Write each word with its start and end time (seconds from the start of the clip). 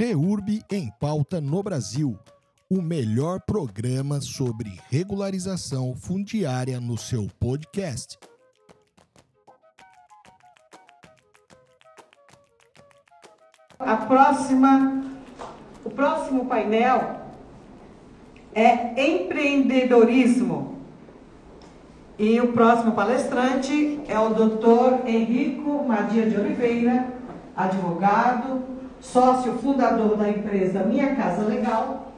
REURB 0.00 0.62
em 0.70 0.90
Pauta 0.98 1.42
no 1.42 1.62
Brasil, 1.62 2.18
o 2.70 2.80
melhor 2.80 3.38
programa 3.42 4.18
sobre 4.22 4.80
regularização 4.88 5.94
fundiária 5.94 6.80
no 6.80 6.96
seu 6.96 7.28
podcast. 7.38 8.18
A 13.78 13.96
próxima, 13.98 15.04
o 15.84 15.90
próximo 15.90 16.46
painel 16.46 17.20
é 18.54 19.06
empreendedorismo. 19.06 20.78
E 22.18 22.40
o 22.40 22.54
próximo 22.54 22.92
palestrante 22.92 24.00
é 24.08 24.18
o 24.18 24.30
Dr. 24.30 25.06
Henrico 25.06 25.84
Madia 25.86 26.24
de 26.24 26.38
Oliveira, 26.38 27.06
advogado, 27.54 28.79
sócio 29.00 29.54
fundador 29.54 30.16
da 30.16 30.28
empresa 30.28 30.84
Minha 30.84 31.14
Casa 31.14 31.42
Legal, 31.42 32.12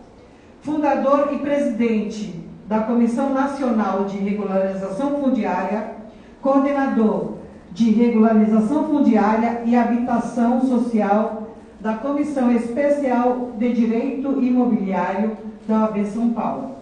fundador 0.63 1.31
e 1.33 1.39
presidente 1.39 2.43
da 2.67 2.81
Comissão 2.81 3.33
Nacional 3.33 4.05
de 4.05 4.19
Regularização 4.19 5.21
Fundiária, 5.21 5.93
coordenador 6.41 7.35
de 7.71 7.91
Regularização 7.91 8.89
Fundiária 8.89 9.63
e 9.65 9.75
Habitação 9.75 10.61
Social 10.63 11.43
da 11.81 11.95
Comissão 11.95 12.53
Especial 12.53 13.53
de 13.59 13.73
Direito 13.73 14.43
Imobiliário 14.43 15.37
da 15.67 15.83
OAB 15.83 16.05
São 16.07 16.31
Paulo. 16.31 16.77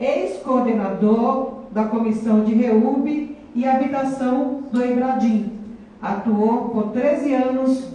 Ex-coordenador 0.00 1.64
da 1.70 1.84
Comissão 1.84 2.44
de 2.44 2.54
REUB 2.54 3.36
e 3.54 3.66
Habitação 3.66 4.62
do 4.72 4.82
Ebradim. 4.82 5.52
Atuou 6.00 6.70
por 6.70 6.90
13 6.90 7.34
anos 7.34 7.93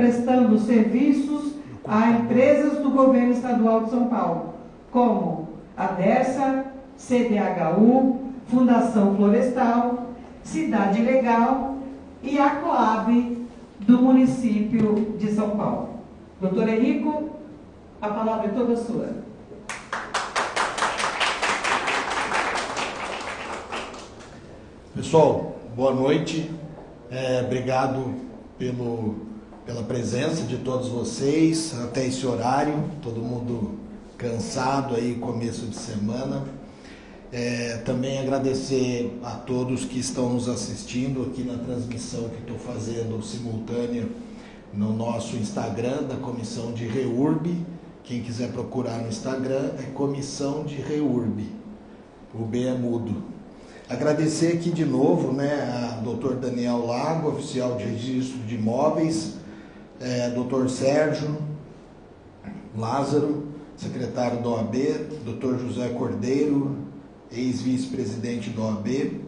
prestando 0.00 0.58
serviços 0.58 1.52
a 1.86 2.10
empresas 2.10 2.78
do 2.78 2.90
governo 2.90 3.32
estadual 3.32 3.84
de 3.84 3.90
São 3.90 4.08
Paulo, 4.08 4.54
como 4.90 5.50
a 5.76 5.88
DERSA, 5.88 6.64
CDHU, 6.96 8.18
Fundação 8.46 9.14
Florestal, 9.14 10.06
Cidade 10.42 11.02
Legal 11.02 11.76
e 12.22 12.38
a 12.38 12.48
Coab 12.56 13.46
do 13.80 13.98
município 13.98 15.16
de 15.18 15.32
São 15.32 15.50
Paulo. 15.50 15.90
Doutor 16.40 16.66
Henrico, 16.70 17.28
a 18.00 18.08
palavra 18.08 18.46
é 18.46 18.50
toda 18.50 18.76
sua. 18.76 19.10
Pessoal, 24.94 25.56
boa 25.76 25.94
noite. 25.94 26.50
É, 27.10 27.42
obrigado 27.44 28.14
pelo, 28.58 29.29
pela 29.70 29.84
presença 29.84 30.42
de 30.42 30.56
todos 30.56 30.88
vocês 30.88 31.72
até 31.80 32.04
esse 32.04 32.26
horário. 32.26 32.74
Todo 33.00 33.20
mundo 33.20 33.78
cansado 34.18 34.96
aí, 34.96 35.14
começo 35.14 35.66
de 35.66 35.76
semana. 35.76 36.42
É, 37.30 37.80
também 37.84 38.18
agradecer 38.18 39.16
a 39.22 39.30
todos 39.30 39.84
que 39.84 40.00
estão 40.00 40.28
nos 40.30 40.48
assistindo 40.48 41.22
aqui 41.22 41.44
na 41.44 41.56
transmissão 41.56 42.28
que 42.30 42.40
estou 42.40 42.58
fazendo 42.58 43.22
simultânea 43.22 44.08
no 44.74 44.92
nosso 44.92 45.36
Instagram 45.36 46.02
da 46.02 46.16
Comissão 46.16 46.72
de 46.72 46.88
Reurb. 46.88 47.64
Quem 48.02 48.22
quiser 48.22 48.50
procurar 48.50 48.98
no 48.98 49.06
Instagram 49.08 49.70
é 49.78 49.84
Comissão 49.94 50.64
de 50.64 50.82
Reurb. 50.82 51.44
O 52.34 52.44
B 52.44 52.64
é 52.64 52.74
mudo. 52.74 53.22
Agradecer 53.88 54.54
aqui 54.54 54.70
de 54.70 54.84
novo 54.84 55.32
né, 55.32 55.62
a 55.62 56.00
Dr. 56.00 56.34
Daniel 56.34 56.84
Lago, 56.86 57.28
oficial 57.28 57.76
de 57.76 57.84
registro 57.84 58.38
de 58.40 58.56
imóveis, 58.56 59.39
é, 60.00 60.30
Dr. 60.30 60.68
Sérgio 60.68 61.36
Lázaro, 62.76 63.48
secretário 63.76 64.42
da 64.42 64.48
OAB, 64.48 64.74
Dr. 65.24 65.58
José 65.58 65.90
Cordeiro, 65.90 66.76
ex-vice-presidente 67.30 68.50
da 68.50 68.62
OAB, 68.62 69.20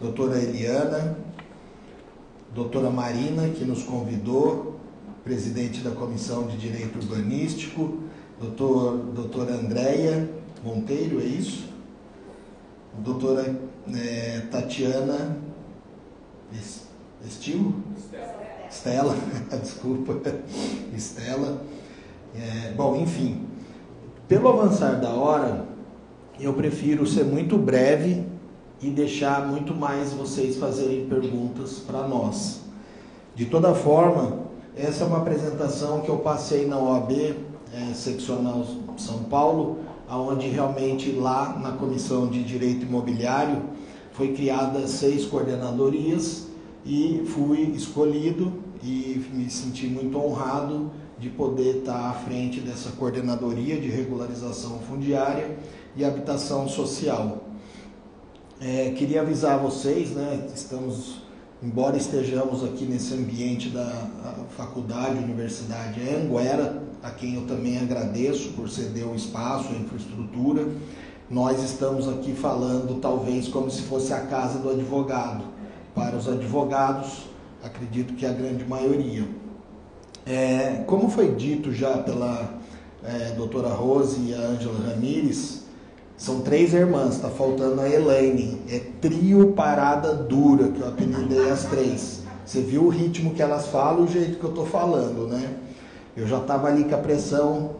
doutora 0.00 0.38
Eliana, 0.38 1.18
doutora 2.54 2.90
Marina, 2.90 3.48
que 3.48 3.64
nos 3.64 3.82
convidou, 3.82 4.80
presidente 5.22 5.80
da 5.80 5.90
Comissão 5.90 6.46
de 6.46 6.56
Direito 6.56 6.98
Urbanístico, 6.98 7.98
doutor, 8.40 8.96
doutora 9.14 9.54
Andréia 9.54 10.28
Monteiro, 10.62 11.20
é 11.20 11.24
isso? 11.24 11.68
Doutora 12.98 13.54
é, 13.92 14.40
Tatiana 14.50 15.36
Estilo? 17.26 17.74
Estela. 18.74 19.16
Desculpa, 19.62 20.16
Estela. 20.94 21.62
É, 22.34 22.72
bom, 22.72 22.96
enfim, 22.96 23.46
pelo 24.26 24.48
avançar 24.48 25.00
da 25.00 25.10
hora, 25.10 25.64
eu 26.40 26.52
prefiro 26.52 27.06
ser 27.06 27.24
muito 27.24 27.56
breve 27.56 28.24
e 28.82 28.90
deixar 28.90 29.46
muito 29.46 29.72
mais 29.72 30.12
vocês 30.12 30.56
fazerem 30.56 31.06
perguntas 31.06 31.74
para 31.78 32.06
nós. 32.08 32.62
De 33.36 33.46
toda 33.46 33.72
forma, 33.74 34.40
essa 34.76 35.04
é 35.04 35.06
uma 35.06 35.18
apresentação 35.18 36.00
que 36.00 36.08
eu 36.08 36.18
passei 36.18 36.66
na 36.66 36.76
OAB 36.76 37.12
é, 37.12 37.94
Seccional 37.94 38.66
São 38.96 39.22
Paulo, 39.24 39.78
onde 40.10 40.48
realmente 40.48 41.12
lá 41.12 41.56
na 41.60 41.72
Comissão 41.72 42.26
de 42.26 42.42
Direito 42.42 42.84
Imobiliário 42.84 43.62
foi 44.12 44.32
criada 44.32 44.86
seis 44.86 45.24
coordenadorias 45.24 46.43
e 46.84 47.24
fui 47.26 47.72
escolhido 47.74 48.52
e 48.82 49.24
me 49.32 49.48
senti 49.48 49.86
muito 49.86 50.18
honrado 50.18 50.90
de 51.18 51.30
poder 51.30 51.78
estar 51.78 52.10
à 52.10 52.12
frente 52.12 52.60
dessa 52.60 52.90
coordenadoria 52.90 53.80
de 53.80 53.88
regularização 53.88 54.78
fundiária 54.80 55.56
e 55.96 56.04
habitação 56.04 56.68
social. 56.68 57.44
É, 58.60 58.90
queria 58.90 59.22
avisar 59.22 59.58
vocês, 59.58 60.10
né, 60.10 60.48
estamos, 60.54 61.22
embora 61.62 61.96
estejamos 61.96 62.62
aqui 62.64 62.84
nesse 62.84 63.14
ambiente 63.14 63.70
da 63.70 64.08
faculdade, 64.56 65.18
universidade 65.18 66.00
Anguera, 66.00 66.82
a 67.02 67.10
quem 67.10 67.36
eu 67.36 67.46
também 67.46 67.78
agradeço 67.78 68.52
por 68.52 68.68
ceder 68.68 69.06
o 69.06 69.14
espaço, 69.14 69.68
a 69.72 69.76
infraestrutura, 69.76 70.66
nós 71.28 71.62
estamos 71.62 72.08
aqui 72.08 72.32
falando 72.32 73.00
talvez 73.00 73.48
como 73.48 73.70
se 73.70 73.82
fosse 73.82 74.12
a 74.12 74.20
casa 74.20 74.58
do 74.58 74.70
advogado. 74.70 75.53
Para 75.94 76.16
os 76.16 76.28
advogados, 76.28 77.26
acredito 77.62 78.14
que 78.14 78.26
a 78.26 78.32
grande 78.32 78.64
maioria. 78.64 79.24
É, 80.26 80.82
como 80.86 81.08
foi 81.08 81.34
dito 81.34 81.72
já 81.72 81.98
pela 81.98 82.54
é, 83.04 83.32
doutora 83.36 83.68
Rose 83.68 84.20
e 84.20 84.34
a 84.34 84.38
Ângela 84.38 84.88
Ramires, 84.88 85.64
são 86.16 86.40
três 86.40 86.72
irmãs, 86.72 87.18
tá 87.18 87.28
faltando 87.28 87.80
a 87.80 87.88
Elaine. 87.88 88.60
É 88.68 88.80
trio 89.00 89.52
parada 89.52 90.14
dura, 90.14 90.68
que 90.68 90.80
eu 90.80 90.88
apelidei 90.88 91.50
as 91.50 91.64
três. 91.64 92.22
Você 92.44 92.60
viu 92.60 92.84
o 92.84 92.88
ritmo 92.88 93.34
que 93.34 93.42
elas 93.42 93.66
falam 93.66 94.04
o 94.04 94.08
jeito 94.08 94.38
que 94.38 94.44
eu 94.44 94.52
tô 94.52 94.64
falando, 94.64 95.26
né? 95.26 95.56
Eu 96.16 96.26
já 96.26 96.40
tava 96.40 96.68
ali 96.68 96.84
com 96.84 96.94
a 96.94 96.98
pressão 96.98 97.70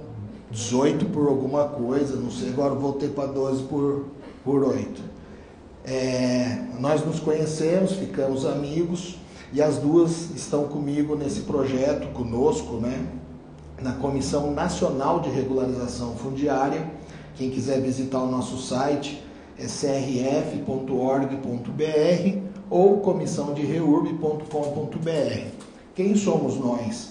18 0.51 1.07
por 1.07 1.29
alguma 1.29 1.65
coisa, 1.65 2.17
não 2.17 2.31
sei, 2.31 2.51
agora 2.51 2.75
voltei 2.75 3.09
para 3.09 3.27
12 3.27 3.65
por, 3.65 4.07
por 4.45 4.63
8. 4.63 5.03
É, 5.85 6.59
nós 6.79 7.05
nos 7.05 7.21
conhecemos, 7.21 7.93
ficamos 7.93 8.47
amigos 8.47 9.17
e 9.53 9.61
as 9.61 9.77
duas 9.77 10.31
estão 10.35 10.65
comigo 10.65 11.15
nesse 11.15 11.41
projeto, 11.41 12.11
conosco, 12.13 12.75
né? 12.75 13.07
Na 13.83 13.93
Comissão 13.93 14.53
Nacional 14.53 15.21
de 15.21 15.29
Regularização 15.29 16.17
Fundiária 16.17 16.91
quem 17.37 17.51
quiser 17.51 17.81
visitar 17.81 18.21
o 18.21 18.31
nosso 18.31 18.59
site 18.59 19.21
é 19.59 19.67
crf.org.br 19.67 21.29
ou 22.71 23.01
comissãodereurb.com.br. 23.01 25.49
Quem 25.97 26.15
somos 26.17 26.57
nós? 26.57 27.11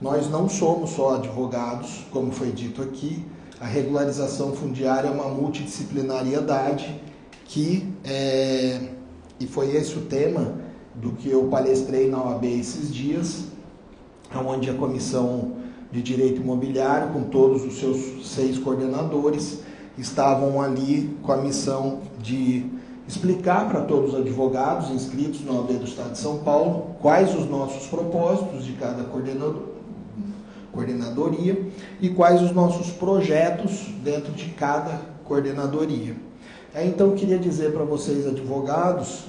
Nós 0.00 0.30
não 0.30 0.48
somos 0.48 0.90
só 0.90 1.16
advogados, 1.16 2.04
como 2.12 2.30
foi 2.30 2.52
dito 2.52 2.82
aqui. 2.82 3.24
A 3.60 3.66
regularização 3.66 4.52
fundiária 4.52 5.08
é 5.08 5.10
uma 5.10 5.28
multidisciplinariedade 5.28 7.00
que, 7.44 7.86
é, 8.04 8.80
e 9.38 9.46
foi 9.46 9.74
esse 9.76 9.96
o 9.96 10.02
tema 10.02 10.54
do 10.94 11.12
que 11.12 11.28
eu 11.28 11.44
palestrei 11.44 12.08
na 12.08 12.22
OAB 12.22 12.44
esses 12.44 12.92
dias, 12.92 13.44
onde 14.34 14.70
a 14.70 14.74
comissão 14.74 15.52
de 15.92 16.02
direito 16.02 16.40
imobiliário, 16.40 17.12
com 17.12 17.24
todos 17.24 17.64
os 17.64 17.78
seus 17.78 18.26
seis 18.26 18.58
coordenadores, 18.58 19.60
estavam 19.96 20.60
ali 20.60 21.16
com 21.22 21.32
a 21.32 21.36
missão 21.36 22.00
de 22.20 22.66
explicar 23.06 23.68
para 23.68 23.82
todos 23.82 24.14
os 24.14 24.20
advogados 24.20 24.90
inscritos 24.90 25.44
na 25.44 25.52
OAB 25.52 25.74
do 25.74 25.84
Estado 25.84 26.12
de 26.12 26.18
São 26.18 26.38
Paulo 26.38 26.96
quais 27.00 27.34
os 27.34 27.48
nossos 27.48 27.86
propósitos 27.86 28.64
de 28.64 28.72
cada 28.72 29.04
coordenador, 29.04 29.62
coordenadoria 30.72 31.68
e 32.00 32.08
quais 32.08 32.42
os 32.42 32.50
nossos 32.52 32.90
projetos 32.90 33.88
dentro 34.02 34.32
de 34.32 34.46
cada 34.50 35.00
coordenadoria. 35.24 36.16
É, 36.74 36.84
então, 36.84 37.10
eu 37.10 37.14
queria 37.14 37.38
dizer 37.38 37.72
para 37.72 37.84
vocês, 37.84 38.26
advogados, 38.26 39.26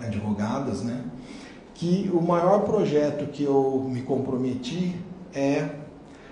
advogadas, 0.00 0.82
né, 0.82 1.04
que 1.74 2.10
o 2.10 2.22
maior 2.22 2.60
projeto 2.60 3.30
que 3.30 3.44
eu 3.44 3.84
me 3.86 4.00
comprometi 4.00 4.96
é 5.34 5.68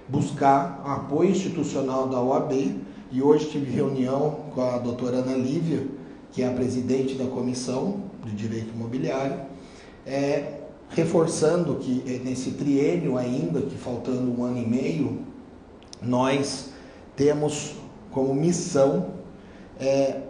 buscar 0.08 0.80
apoio 0.86 1.32
institucional 1.32 2.08
da 2.08 2.18
OAB 2.18 2.52
e 3.12 3.20
hoje 3.20 3.50
tive 3.50 3.70
reunião 3.70 4.40
com 4.54 4.62
a 4.62 4.78
doutora 4.78 5.18
Ana 5.18 5.36
Lívia, 5.36 5.86
que 6.32 6.42
é 6.42 6.48
a 6.48 6.52
presidente 6.52 7.14
da 7.16 7.26
Comissão 7.26 8.04
de 8.24 8.34
Direito 8.34 8.72
Imobiliário, 8.74 9.40
é, 10.06 10.60
reforçando 10.88 11.74
que 11.74 12.02
é, 12.06 12.24
nesse 12.24 12.52
triênio 12.52 13.18
ainda, 13.18 13.60
que 13.60 13.76
faltando 13.76 14.32
um 14.32 14.42
ano 14.42 14.56
e 14.56 14.66
meio, 14.66 15.18
nós 16.00 16.70
temos 17.14 17.74
como 18.10 18.34
missão 18.34 19.15
é, 19.80 20.20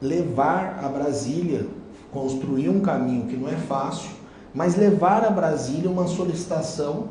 levar 0.00 0.80
a 0.82 0.88
Brasília, 0.88 1.66
construir 2.12 2.68
um 2.68 2.80
caminho 2.80 3.26
que 3.26 3.36
não 3.36 3.48
é 3.48 3.56
fácil, 3.56 4.10
mas 4.54 4.76
levar 4.76 5.24
a 5.24 5.30
Brasília 5.30 5.90
uma 5.90 6.06
solicitação 6.06 7.08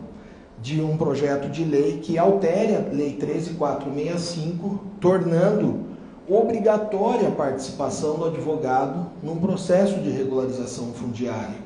de 0.62 0.82
um 0.82 0.98
projeto 0.98 1.50
de 1.50 1.64
lei 1.64 2.00
que 2.00 2.18
altere 2.18 2.76
a 2.76 2.80
Lei 2.92 3.14
13465, 3.14 4.80
tornando 5.00 5.86
obrigatória 6.28 7.28
a 7.28 7.32
participação 7.32 8.16
do 8.16 8.26
advogado 8.26 9.08
num 9.22 9.36
processo 9.36 10.00
de 10.00 10.10
regularização 10.10 10.88
fundiária. 10.94 11.66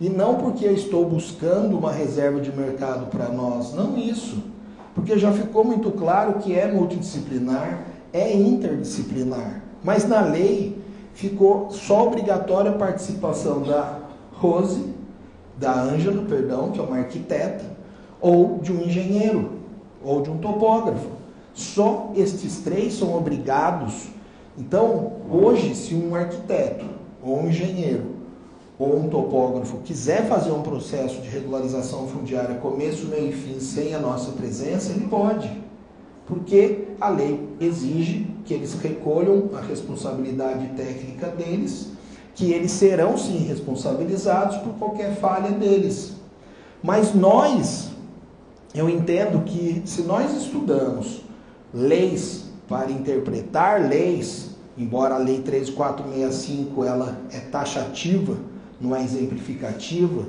E 0.00 0.08
não 0.08 0.36
porque 0.36 0.64
eu 0.64 0.74
estou 0.74 1.04
buscando 1.04 1.78
uma 1.78 1.92
reserva 1.92 2.40
de 2.40 2.50
mercado 2.50 3.06
para 3.06 3.28
nós, 3.28 3.74
não 3.74 3.96
isso. 3.96 4.42
Porque 4.94 5.18
já 5.18 5.30
ficou 5.30 5.62
muito 5.62 5.90
claro 5.92 6.40
que 6.40 6.58
é 6.58 6.70
multidisciplinar, 6.72 7.84
é 8.12 8.34
interdisciplinar. 8.34 9.62
Mas 9.82 10.06
na 10.06 10.20
lei 10.20 10.76
ficou 11.14 11.70
só 11.70 12.06
obrigatória 12.06 12.70
a 12.70 12.74
participação 12.74 13.62
da 13.62 13.98
Rose, 14.32 14.84
da 15.56 15.72
Ângela, 15.72 16.24
perdão, 16.24 16.70
que 16.70 16.80
é 16.80 16.82
uma 16.82 16.98
arquiteta, 16.98 17.64
ou 18.20 18.58
de 18.58 18.72
um 18.72 18.82
engenheiro, 18.82 19.52
ou 20.02 20.22
de 20.22 20.30
um 20.30 20.38
topógrafo. 20.38 21.08
Só 21.52 22.12
estes 22.16 22.58
três 22.58 22.94
são 22.94 23.16
obrigados. 23.16 24.08
Então, 24.56 25.12
hoje, 25.30 25.74
se 25.74 25.94
um 25.94 26.14
arquiteto, 26.14 26.86
ou 27.22 27.40
um 27.40 27.48
engenheiro, 27.48 28.20
ou 28.78 28.96
um 28.96 29.08
topógrafo 29.10 29.76
quiser 29.84 30.26
fazer 30.26 30.52
um 30.52 30.62
processo 30.62 31.20
de 31.20 31.28
regularização 31.28 32.06
fundiária 32.08 32.54
começo, 32.56 33.06
meio 33.08 33.28
e 33.28 33.32
fim 33.32 33.60
sem 33.60 33.94
a 33.94 33.98
nossa 33.98 34.32
presença, 34.32 34.92
ele 34.92 35.06
pode. 35.06 35.50
Porque 36.30 36.84
a 37.00 37.08
lei 37.08 37.48
exige 37.60 38.24
que 38.44 38.54
eles 38.54 38.74
recolham 38.74 39.50
a 39.52 39.60
responsabilidade 39.60 40.68
técnica 40.76 41.26
deles, 41.26 41.88
que 42.36 42.52
eles 42.52 42.70
serão 42.70 43.18
sim 43.18 43.38
responsabilizados 43.38 44.58
por 44.58 44.74
qualquer 44.74 45.16
falha 45.16 45.50
deles. 45.50 46.12
Mas 46.80 47.12
nós, 47.12 47.90
eu 48.72 48.88
entendo 48.88 49.44
que 49.44 49.82
se 49.84 50.02
nós 50.02 50.32
estudamos 50.40 51.22
leis 51.74 52.44
para 52.68 52.92
interpretar 52.92 53.88
leis, 53.88 54.50
embora 54.78 55.16
a 55.16 55.18
lei 55.18 55.40
3465 55.40 56.84
ela 56.84 57.18
é 57.32 57.40
taxativa, 57.40 58.36
não 58.80 58.94
é 58.94 59.02
exemplificativa, 59.02 60.26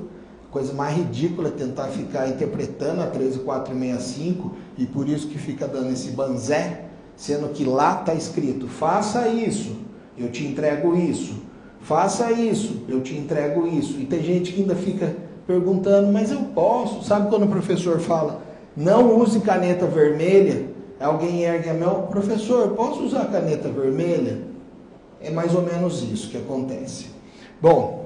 coisa 0.52 0.74
mais 0.74 0.94
ridícula 0.94 1.48
é 1.48 1.50
tentar 1.50 1.88
ficar 1.88 2.28
interpretando 2.28 3.00
a 3.00 3.06
13465 3.06 4.52
e 4.76 4.84
por 4.84 5.08
isso 5.08 5.26
que 5.28 5.38
fica 5.38 5.66
dando 5.66 5.90
esse 5.90 6.10
banzé, 6.10 6.84
sendo 7.16 7.48
que 7.48 7.64
lá 7.64 8.00
está 8.00 8.14
escrito: 8.14 8.68
faça 8.68 9.26
isso, 9.28 9.74
eu 10.16 10.30
te 10.30 10.44
entrego 10.44 10.94
isso, 10.94 11.34
faça 11.80 12.30
isso, 12.30 12.82
eu 12.86 13.00
te 13.00 13.16
entrego 13.16 13.66
isso. 13.66 13.98
E 13.98 14.04
tem 14.04 14.22
gente 14.22 14.52
que 14.52 14.60
ainda 14.60 14.76
fica 14.76 15.16
perguntando, 15.46 16.12
mas 16.12 16.30
eu 16.30 16.42
posso? 16.54 17.02
Sabe 17.02 17.30
quando 17.30 17.44
o 17.44 17.48
professor 17.48 17.98
fala, 17.98 18.42
não 18.76 19.18
use 19.18 19.40
caneta 19.40 19.86
vermelha? 19.86 20.70
Alguém 21.00 21.42
ergue 21.42 21.70
a 21.70 21.74
mão, 21.74 22.06
professor, 22.08 22.68
posso 22.76 23.02
usar 23.02 23.24
caneta 23.24 23.68
vermelha? 23.68 24.38
É 25.20 25.30
mais 25.30 25.54
ou 25.54 25.62
menos 25.62 26.02
isso 26.02 26.28
que 26.28 26.36
acontece. 26.36 27.06
Bom, 27.60 28.01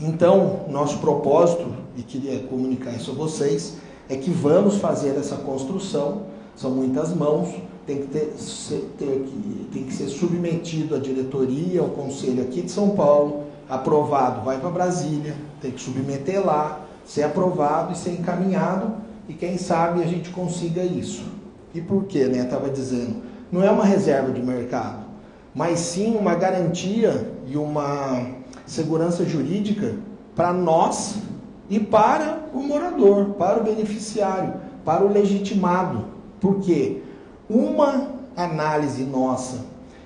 então, 0.00 0.60
nosso 0.68 0.98
propósito, 0.98 1.66
e 1.96 2.02
queria 2.02 2.40
comunicar 2.40 2.92
isso 2.92 3.10
a 3.10 3.14
vocês, 3.14 3.76
é 4.08 4.16
que 4.16 4.30
vamos 4.30 4.78
fazer 4.78 5.16
essa 5.16 5.36
construção, 5.36 6.22
são 6.56 6.70
muitas 6.70 7.14
mãos, 7.14 7.48
tem 7.86 7.98
que, 7.98 8.06
ter, 8.06 8.34
ter, 8.98 9.28
tem 9.72 9.84
que 9.84 9.92
ser 9.92 10.08
submetido 10.08 10.94
à 10.94 10.98
diretoria, 10.98 11.80
ao 11.80 11.88
conselho 11.88 12.42
aqui 12.42 12.62
de 12.62 12.70
São 12.70 12.90
Paulo, 12.90 13.44
aprovado, 13.68 14.42
vai 14.42 14.58
para 14.58 14.70
Brasília, 14.70 15.34
tem 15.60 15.70
que 15.70 15.80
submeter 15.80 16.44
lá, 16.44 16.80
ser 17.04 17.22
aprovado 17.22 17.92
e 17.92 17.96
ser 17.96 18.12
encaminhado, 18.12 18.92
e 19.28 19.34
quem 19.34 19.58
sabe 19.58 20.02
a 20.02 20.06
gente 20.06 20.30
consiga 20.30 20.82
isso. 20.82 21.24
E 21.74 21.80
por 21.80 22.04
quê, 22.04 22.24
né? 22.24 22.40
Estava 22.40 22.68
dizendo, 22.68 23.16
não 23.50 23.62
é 23.62 23.70
uma 23.70 23.84
reserva 23.84 24.32
de 24.32 24.42
mercado, 24.42 25.04
mas 25.54 25.78
sim 25.78 26.16
uma 26.16 26.34
garantia 26.34 27.32
e 27.46 27.56
uma 27.56 28.39
segurança 28.70 29.24
jurídica 29.24 29.96
para 30.36 30.52
nós 30.52 31.16
e 31.68 31.80
para 31.80 32.44
o 32.54 32.62
morador, 32.62 33.30
para 33.30 33.60
o 33.60 33.64
beneficiário, 33.64 34.54
para 34.84 35.04
o 35.04 35.12
legitimado. 35.12 36.04
Porque 36.40 37.02
uma 37.48 38.10
análise 38.36 39.02
nossa, 39.02 39.58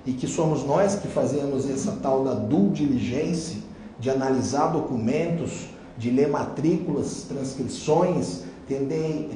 e 0.06 0.12
que 0.12 0.26
somos 0.26 0.64
nós 0.64 0.96
que 0.96 1.08
fazemos 1.08 1.68
essa 1.68 1.92
tal 2.02 2.24
da 2.24 2.32
due 2.32 2.70
diligência, 2.70 3.58
de 4.00 4.10
analisar 4.10 4.68
documentos, 4.68 5.66
de 5.96 6.10
ler 6.10 6.28
matrículas, 6.28 7.26
transcrições, 7.28 8.44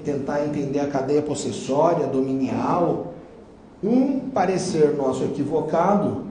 tentar 0.05 0.45
entender 0.47 0.81
a 0.81 0.89
cadeia 0.89 1.23
possessória, 1.23 2.07
dominial, 2.07 3.13
um 3.85 4.31
parecer 4.31 4.97
nosso 4.97 5.23
equivocado 5.25 6.28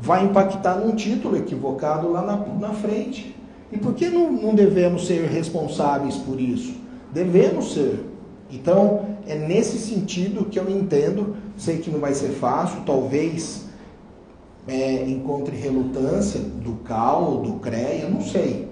vai 0.00 0.24
impactar 0.24 0.76
num 0.76 0.94
título 0.94 1.36
equivocado 1.36 2.10
lá 2.10 2.22
na, 2.22 2.36
na 2.68 2.74
frente. 2.74 3.36
E 3.70 3.78
por 3.78 3.94
que 3.94 4.08
não, 4.08 4.32
não 4.32 4.54
devemos 4.54 5.06
ser 5.06 5.28
responsáveis 5.28 6.16
por 6.16 6.40
isso? 6.40 6.74
Devemos 7.12 7.74
ser. 7.74 8.04
Então, 8.50 9.06
é 9.26 9.36
nesse 9.36 9.78
sentido 9.78 10.46
que 10.46 10.58
eu 10.58 10.68
entendo. 10.68 11.36
Sei 11.56 11.78
que 11.78 11.90
não 11.90 12.00
vai 12.00 12.14
ser 12.14 12.30
fácil, 12.30 12.80
talvez 12.86 13.66
é, 14.66 15.04
encontre 15.04 15.54
relutância 15.54 16.40
do 16.40 16.76
CAL, 16.84 17.38
do 17.38 17.54
CREA, 17.54 18.08
não 18.08 18.22
sei. 18.22 18.68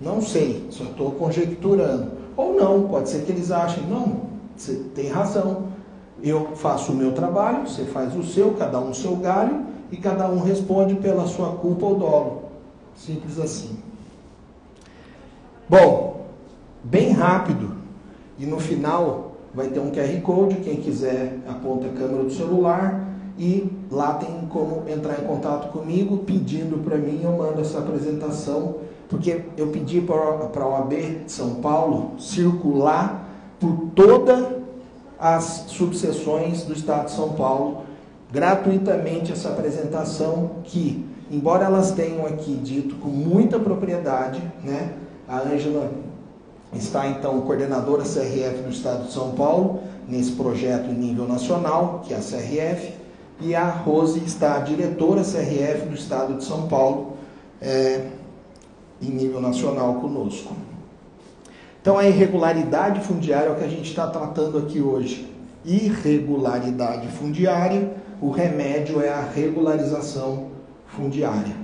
Não 0.00 0.20
sei, 0.20 0.66
só 0.70 0.84
estou 0.84 1.12
conjecturando. 1.12 2.12
Ou 2.36 2.54
não, 2.54 2.88
pode 2.88 3.08
ser 3.10 3.24
que 3.24 3.30
eles 3.30 3.50
achem, 3.52 3.84
não, 3.86 4.22
você 4.56 4.74
tem 4.94 5.08
razão. 5.08 5.68
Eu 6.22 6.56
faço 6.56 6.92
o 6.92 6.96
meu 6.96 7.12
trabalho, 7.12 7.68
você 7.68 7.84
faz 7.84 8.16
o 8.16 8.22
seu, 8.22 8.52
cada 8.52 8.80
um 8.80 8.90
o 8.90 8.94
seu 8.94 9.14
galho, 9.16 9.71
e 9.92 9.96
cada 9.98 10.26
um 10.26 10.40
responde 10.42 10.94
pela 10.94 11.26
sua 11.26 11.50
culpa 11.50 11.84
ou 11.84 11.96
dolo. 11.96 12.42
Simples 12.96 13.38
assim. 13.38 13.76
Bom, 15.68 16.26
bem 16.82 17.10
rápido. 17.12 17.76
E 18.38 18.46
no 18.46 18.58
final 18.58 19.32
vai 19.54 19.68
ter 19.68 19.80
um 19.80 19.90
QR 19.90 20.20
Code, 20.22 20.56
quem 20.56 20.76
quiser 20.76 21.38
aponta 21.46 21.86
a 21.86 21.90
câmera 21.90 22.24
do 22.24 22.32
celular 22.32 23.06
e 23.38 23.70
lá 23.90 24.14
tem 24.14 24.46
como 24.48 24.88
entrar 24.88 25.20
em 25.22 25.26
contato 25.26 25.70
comigo 25.70 26.18
pedindo 26.18 26.82
para 26.82 26.96
mim, 26.96 27.20
eu 27.22 27.32
mando 27.32 27.60
essa 27.60 27.78
apresentação, 27.78 28.76
porque 29.08 29.42
eu 29.56 29.68
pedi 29.68 30.00
para 30.00 30.16
a 30.16 30.68
OAB 30.68 31.24
São 31.26 31.56
Paulo 31.56 32.12
circular 32.18 33.28
por 33.60 33.90
todas 33.94 34.46
as 35.18 35.66
subseções 35.68 36.64
do 36.64 36.72
Estado 36.72 37.06
de 37.06 37.12
São 37.12 37.30
Paulo 37.30 37.81
gratuitamente 38.32 39.30
essa 39.30 39.50
apresentação 39.50 40.62
que, 40.64 41.04
embora 41.30 41.66
elas 41.66 41.90
tenham 41.92 42.24
aqui 42.26 42.54
dito 42.54 42.94
com 42.96 43.08
muita 43.08 43.58
propriedade, 43.58 44.42
né? 44.64 44.94
A 45.28 45.40
Ângela 45.40 45.90
está 46.72 47.06
então 47.06 47.42
coordenadora 47.42 48.02
CRF 48.02 48.62
do 48.62 48.70
Estado 48.70 49.04
de 49.04 49.12
São 49.12 49.32
Paulo 49.32 49.80
nesse 50.08 50.32
projeto 50.32 50.88
em 50.88 50.94
nível 50.94 51.28
nacional, 51.28 52.02
que 52.06 52.14
é 52.14 52.16
a 52.16 52.20
CRF, 52.20 52.94
e 53.40 53.54
a 53.54 53.68
Rose 53.68 54.20
está 54.24 54.58
diretora 54.60 55.22
CRF 55.22 55.86
do 55.86 55.94
Estado 55.94 56.34
de 56.34 56.44
São 56.44 56.68
Paulo 56.68 57.16
é, 57.60 58.06
em 59.00 59.10
nível 59.10 59.40
nacional 59.40 59.94
conosco. 59.94 60.54
Então 61.80 61.98
a 61.98 62.06
irregularidade 62.06 63.00
fundiária 63.00 63.48
é 63.48 63.52
o 63.52 63.56
que 63.56 63.64
a 63.64 63.68
gente 63.68 63.90
está 63.90 64.06
tratando 64.06 64.56
aqui 64.58 64.80
hoje. 64.80 65.31
Irregularidade 65.64 67.08
fundiária 67.08 68.02
o 68.22 68.30
remédio 68.30 69.02
é 69.02 69.08
a 69.08 69.20
regularização 69.20 70.46
fundiária. 70.86 71.56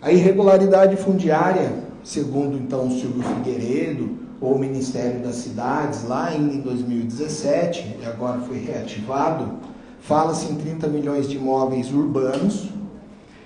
A 0.00 0.10
irregularidade 0.10 0.96
fundiária, 0.96 1.70
segundo 2.02 2.56
então 2.56 2.90
Silvio 2.90 3.22
Figueiredo, 3.22 4.24
ou 4.40 4.54
o 4.54 4.58
Ministério 4.58 5.20
das 5.20 5.36
Cidades, 5.36 6.08
lá 6.08 6.28
ainda 6.28 6.54
em 6.54 6.60
2017, 6.60 7.98
e 8.00 8.06
agora 8.06 8.40
foi 8.40 8.58
reativado, 8.58 9.58
fala-se 10.00 10.50
em 10.50 10.56
30 10.56 10.88
milhões 10.88 11.28
de 11.28 11.36
imóveis 11.36 11.92
urbanos. 11.92 12.70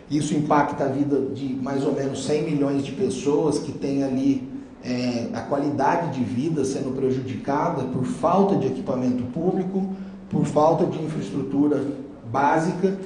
Isso 0.09 0.35
impacta 0.37 0.85
a 0.85 0.89
vida 0.89 1.21
de 1.35 1.53
mais 1.55 1.85
ou 1.85 1.93
menos 1.93 2.25
100 2.25 2.43
milhões 2.45 2.85
de 2.85 2.93
pessoas 2.93 3.59
que 3.59 3.73
têm 3.73 4.05
ali 4.05 4.48
é, 4.85 5.29
a 5.35 5.41
qualidade 5.41 6.19
de 6.19 6.25
vida 6.25 6.65
sendo 6.65 6.95
prejudicada 6.95 7.85
por 7.85 8.05
falta 8.05 8.57
de 8.57 8.67
equipamento 8.67 9.25
público, 9.25 9.89
por 10.31 10.45
falta 10.45 10.87
de 10.87 11.03
infraestrutura 11.03 11.85
básica. 12.31 12.97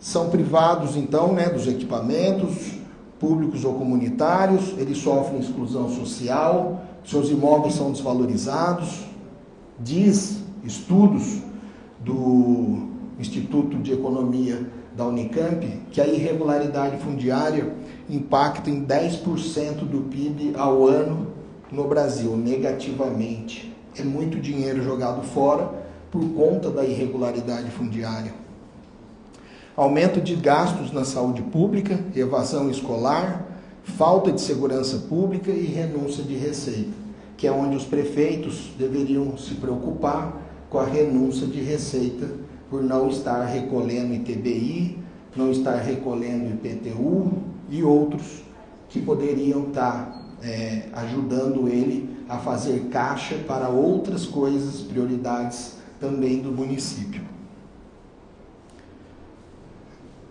São 0.00 0.28
privados, 0.30 0.96
então, 0.96 1.32
né, 1.32 1.48
dos 1.48 1.66
equipamentos 1.66 2.78
públicos 3.18 3.64
ou 3.64 3.74
comunitários, 3.74 4.74
eles 4.78 4.98
sofrem 4.98 5.40
exclusão 5.40 5.88
social, 5.90 6.82
seus 7.04 7.30
imóveis 7.30 7.74
são 7.74 7.90
desvalorizados. 7.90 9.06
Diz 9.80 10.38
estudos 10.64 11.40
do 12.04 12.88
Instituto 13.18 13.76
de 13.78 13.92
Economia 13.92 14.70
da 14.96 15.06
Unicamp 15.06 15.66
que 15.90 16.00
a 16.00 16.06
irregularidade 16.06 16.98
fundiária 16.98 17.72
impacta 18.08 18.70
em 18.70 18.84
10% 18.84 19.84
do 19.84 20.08
PIB 20.08 20.54
ao 20.56 20.86
ano 20.86 21.28
no 21.70 21.86
Brasil, 21.86 22.36
negativamente. 22.36 23.74
É 23.98 24.02
muito 24.02 24.40
dinheiro 24.40 24.82
jogado 24.82 25.22
fora 25.22 25.70
por 26.10 26.24
conta 26.30 26.70
da 26.70 26.84
irregularidade 26.84 27.70
fundiária. 27.70 28.32
Aumento 29.76 30.20
de 30.20 30.34
gastos 30.34 30.92
na 30.92 31.04
saúde 31.04 31.42
pública, 31.42 32.00
evasão 32.16 32.70
escolar, 32.70 33.46
falta 33.84 34.32
de 34.32 34.40
segurança 34.40 34.98
pública 35.08 35.50
e 35.50 35.66
renúncia 35.66 36.24
de 36.24 36.34
receita, 36.34 36.92
que 37.36 37.46
é 37.46 37.52
onde 37.52 37.76
os 37.76 37.84
prefeitos 37.84 38.70
deveriam 38.78 39.36
se 39.36 39.54
preocupar 39.54 40.36
com 40.68 40.78
a 40.78 40.84
renúncia 40.84 41.46
de 41.46 41.60
receita 41.60 42.28
por 42.68 42.82
não 42.82 43.08
estar 43.08 43.44
recolhendo 43.44 44.14
ITBI, 44.14 44.98
não 45.36 45.50
estar 45.50 45.76
recolhendo 45.76 46.50
IPTU 46.50 47.57
e 47.68 47.82
outros 47.82 48.42
que 48.88 49.00
poderiam 49.00 49.68
estar 49.68 50.24
é, 50.42 50.84
ajudando 50.92 51.68
ele 51.68 52.08
a 52.28 52.38
fazer 52.38 52.88
caixa 52.90 53.36
para 53.46 53.68
outras 53.68 54.26
coisas, 54.26 54.80
prioridades 54.80 55.74
também 56.00 56.40
do 56.40 56.50
município. 56.50 57.22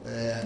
É, 0.06 0.46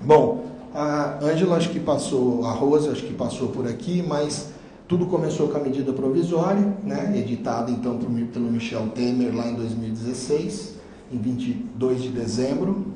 bom, 0.00 0.46
a 0.74 1.18
Ângela 1.22 1.56
acho 1.56 1.70
que 1.70 1.80
passou, 1.80 2.44
a 2.46 2.52
Rosa 2.52 2.92
acho 2.92 3.02
que 3.02 3.12
passou 3.12 3.48
por 3.48 3.66
aqui, 3.66 4.02
mas 4.06 4.48
tudo 4.88 5.06
começou 5.06 5.48
com 5.48 5.58
a 5.58 5.60
medida 5.60 5.92
provisória, 5.92 6.62
né, 6.82 7.12
editada 7.16 7.70
então 7.70 7.98
pelo 7.98 8.50
Michel 8.50 8.88
Temer 8.88 9.34
lá 9.34 9.46
em 9.46 9.54
2016, 9.54 10.74
em 11.12 11.18
22 11.18 12.02
de 12.02 12.08
dezembro. 12.08 12.86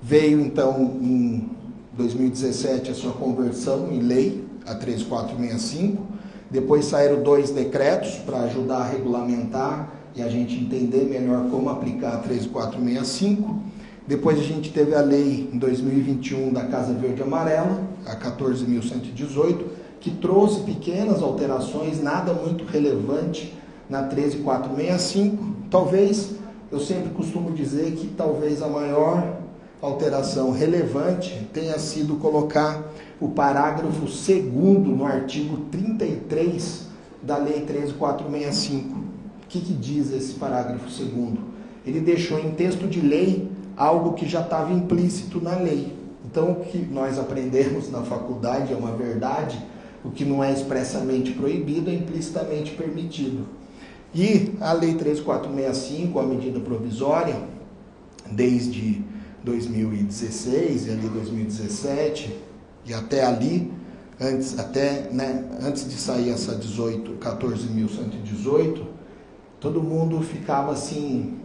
Veio 0.00 0.40
então 0.40 0.96
em 1.02 1.50
2017 1.98 2.92
a 2.92 2.94
sua 2.94 3.12
conversão 3.12 3.88
em 3.90 3.98
lei, 3.98 4.46
a 4.64 4.74
3465. 4.76 6.06
Depois 6.48 6.84
saíram 6.84 7.22
dois 7.22 7.50
decretos 7.50 8.14
para 8.24 8.38
ajudar 8.42 8.78
a 8.78 8.88
regulamentar 8.88 9.92
e 10.14 10.22
a 10.22 10.28
gente 10.28 10.54
entender 10.54 11.04
melhor 11.04 11.50
como 11.50 11.68
aplicar 11.68 12.14
a 12.14 12.18
3465. 12.18 13.62
Depois 14.06 14.38
a 14.38 14.42
gente 14.42 14.72
teve 14.72 14.94
a 14.94 15.00
lei 15.00 15.50
em 15.52 15.58
2021 15.58 16.52
da 16.52 16.64
Casa 16.66 16.94
Verde 16.94 17.20
Amarela, 17.20 17.82
a 18.06 18.16
14.118 18.16 19.78
que 20.00 20.12
trouxe 20.12 20.60
pequenas 20.60 21.20
alterações, 21.20 22.00
nada 22.00 22.32
muito 22.32 22.64
relevante 22.64 23.52
na 23.90 24.04
13465. 24.04 25.56
Talvez, 25.68 26.36
eu 26.70 26.78
sempre 26.78 27.10
costumo 27.10 27.50
dizer 27.50 27.90
que 27.96 28.06
talvez 28.06 28.62
a 28.62 28.68
maior 28.68 29.37
alteração 29.80 30.50
relevante 30.50 31.48
tenha 31.52 31.78
sido 31.78 32.16
colocar 32.16 32.82
o 33.20 33.28
parágrafo 33.28 34.08
segundo 34.08 34.90
no 34.90 35.04
artigo 35.04 35.64
33 35.70 36.86
da 37.22 37.36
Lei 37.36 37.60
13465. 37.60 38.98
O 38.98 39.02
que, 39.48 39.60
que 39.60 39.72
diz 39.72 40.12
esse 40.12 40.34
parágrafo 40.34 40.90
segundo? 40.90 41.40
Ele 41.86 42.00
deixou 42.00 42.38
em 42.38 42.50
texto 42.50 42.86
de 42.86 43.00
lei 43.00 43.50
algo 43.76 44.12
que 44.12 44.28
já 44.28 44.42
estava 44.42 44.72
implícito 44.72 45.40
na 45.40 45.56
lei. 45.56 45.96
Então, 46.24 46.52
o 46.52 46.64
que 46.64 46.78
nós 46.78 47.18
aprendemos 47.18 47.90
na 47.90 48.02
faculdade 48.02 48.72
é 48.72 48.76
uma 48.76 48.92
verdade 48.92 49.58
o 50.04 50.10
que 50.10 50.24
não 50.24 50.42
é 50.42 50.52
expressamente 50.52 51.32
proibido 51.32 51.90
é 51.90 51.94
implicitamente 51.94 52.72
permitido. 52.72 53.46
E 54.14 54.52
a 54.60 54.72
Lei 54.72 54.94
3465, 54.94 56.18
a 56.18 56.22
medida 56.22 56.60
provisória, 56.60 57.36
desde 58.30 59.02
2016 59.44 60.86
e 60.86 60.90
ali 60.90 61.08
2017 61.08 62.36
e 62.84 62.94
até 62.94 63.24
ali, 63.24 63.70
antes, 64.20 64.58
até, 64.58 65.10
né, 65.12 65.44
antes 65.60 65.88
de 65.88 65.94
sair 65.94 66.30
essa 66.30 66.54
18, 66.54 67.12
14.118, 67.18 68.82
todo 69.60 69.82
mundo 69.82 70.20
ficava 70.22 70.72
assim, 70.72 71.38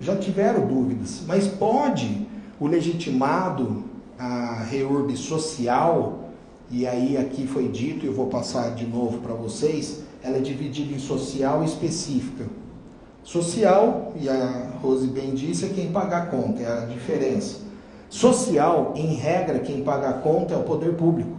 já 0.00 0.16
tiveram 0.16 0.66
dúvidas, 0.66 1.22
mas 1.26 1.46
pode 1.48 2.26
o 2.60 2.66
legitimado, 2.66 3.84
a 4.18 4.62
reurb 4.62 5.16
social, 5.16 6.30
e 6.70 6.86
aí 6.86 7.16
aqui 7.16 7.46
foi 7.46 7.68
dito, 7.68 8.04
e 8.04 8.08
eu 8.08 8.14
vou 8.14 8.26
passar 8.26 8.74
de 8.74 8.86
novo 8.86 9.18
para 9.18 9.34
vocês, 9.34 10.02
ela 10.22 10.36
é 10.36 10.40
dividida 10.40 10.94
em 10.94 10.98
social 10.98 11.62
e 11.62 11.66
específica. 11.66 12.46
Social, 13.24 14.12
e 14.20 14.28
a 14.28 14.68
Rose 14.82 15.06
bem 15.06 15.34
disse, 15.34 15.64
é 15.64 15.68
quem 15.70 15.90
paga 15.90 16.18
a 16.18 16.26
conta, 16.26 16.62
é 16.62 16.66
a 16.66 16.84
diferença. 16.84 17.56
Social, 18.10 18.92
em 18.94 19.14
regra, 19.14 19.60
quem 19.60 19.82
paga 19.82 20.10
a 20.10 20.12
conta 20.12 20.52
é 20.52 20.56
o 20.58 20.62
poder 20.62 20.94
público. 20.94 21.38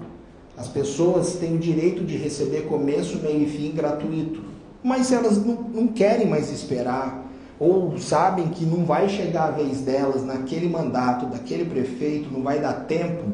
As 0.58 0.68
pessoas 0.68 1.36
têm 1.36 1.56
o 1.56 1.60
direito 1.60 2.04
de 2.04 2.18
receber 2.18 2.62
começo, 2.62 3.20
meio 3.20 3.44
e 3.44 3.46
fim 3.46 3.72
gratuito. 3.72 4.42
Mas 4.84 5.12
elas 5.12 5.38
não, 5.38 5.56
não 5.56 5.88
querem 5.88 6.27
mais 6.27 6.51
esperar, 6.51 7.24
ou 7.60 7.98
sabem 8.00 8.48
que 8.48 8.65
não 8.65 8.84
vai 8.84 9.08
chegar 9.08 9.50
a 9.50 9.51
vez 9.51 9.82
delas 9.82 10.25
naquele 10.25 10.68
mandato, 10.68 11.27
daquele 11.27 11.65
prefeito, 11.65 12.32
não 12.32 12.42
vai 12.42 12.60
dar 12.60 12.86
tempo, 12.86 13.32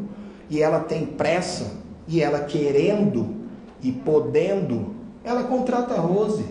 e 0.49 0.61
ela 0.61 0.81
tem 0.81 1.05
pressa, 1.05 1.71
e 2.07 2.21
ela 2.21 2.41
querendo 2.41 3.33
e 3.81 3.91
podendo, 3.91 4.93
ela 5.23 5.43
contrata 5.43 5.93
a 5.93 5.99
Rose, 5.99 6.43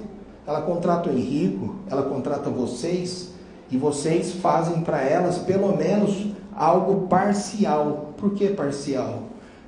ela 0.51 0.63
contrata 0.63 1.09
o 1.09 1.13
Henrico, 1.13 1.77
ela 1.89 2.03
contrata 2.03 2.51
vocês 2.51 3.31
e 3.71 3.77
vocês 3.77 4.33
fazem 4.33 4.81
para 4.81 5.01
elas 5.01 5.39
pelo 5.39 5.77
menos 5.77 6.27
algo 6.53 7.07
parcial. 7.07 8.15
Por 8.17 8.35
que 8.35 8.49
parcial? 8.49 9.23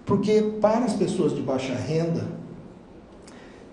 Porque 0.04 0.42
para 0.60 0.84
as 0.84 0.94
pessoas 0.94 1.36
de 1.36 1.40
baixa 1.40 1.72
renda, 1.72 2.26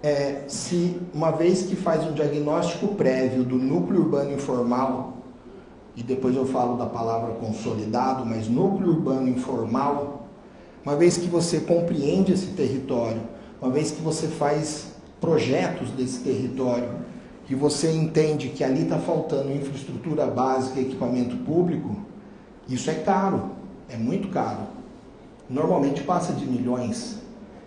é, 0.04 0.44
se 0.48 1.02
uma 1.12 1.32
vez 1.32 1.64
que 1.64 1.76
faz 1.76 2.06
um 2.06 2.14
diagnóstico 2.14 2.90
prévio 2.90 3.44
do 3.44 3.56
núcleo 3.56 4.02
urbano 4.02 4.32
informal, 4.32 5.18
e 5.96 6.04
depois 6.04 6.36
eu 6.36 6.46
falo 6.46 6.78
da 6.78 6.86
palavra 6.86 7.34
consolidado, 7.34 8.24
mas 8.24 8.48
núcleo 8.48 8.92
urbano 8.92 9.28
informal, 9.28 10.28
uma 10.86 10.96
vez 10.96 11.18
que 11.18 11.28
você 11.28 11.60
compreende 11.62 12.34
esse 12.34 12.52
território, 12.52 13.22
uma 13.60 13.72
vez 13.72 13.90
que 13.90 14.00
você 14.00 14.28
faz 14.28 14.99
projetos 15.20 15.90
desse 15.92 16.20
território, 16.20 16.90
que 17.46 17.56
você 17.56 17.92
entende 17.92 18.50
que 18.50 18.64
ali 18.64 18.84
está 18.84 18.98
faltando 18.98 19.52
infraestrutura 19.52 20.28
básica, 20.28 20.80
equipamento 20.80 21.36
público, 21.38 21.96
isso 22.68 22.90
é 22.92 22.94
caro, 22.94 23.52
é 23.90 23.98
muito 23.98 24.28
caro. 24.28 24.60
Normalmente 25.50 26.04
passa 26.04 26.32
de 26.32 26.46
milhões. 26.46 27.18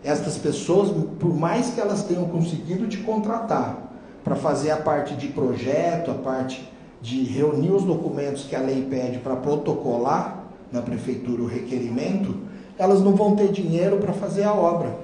Estas 0.04 0.38
pessoas, 0.38 0.90
por 1.18 1.34
mais 1.34 1.70
que 1.70 1.80
elas 1.80 2.04
tenham 2.04 2.24
conseguido 2.26 2.86
te 2.86 2.98
contratar 2.98 3.92
para 4.22 4.36
fazer 4.36 4.70
a 4.70 4.76
parte 4.76 5.14
de 5.14 5.28
projeto, 5.28 6.12
a 6.12 6.14
parte 6.14 6.70
de 7.00 7.24
reunir 7.24 7.72
os 7.72 7.82
documentos 7.82 8.44
que 8.44 8.54
a 8.54 8.60
lei 8.60 8.86
pede 8.88 9.18
para 9.18 9.34
protocolar 9.34 10.44
na 10.70 10.80
prefeitura 10.80 11.42
o 11.42 11.46
requerimento, 11.46 12.36
elas 12.78 13.00
não 13.00 13.14
vão 13.16 13.34
ter 13.34 13.50
dinheiro 13.50 13.96
para 13.96 14.12
fazer 14.12 14.44
a 14.44 14.54
obra. 14.54 14.96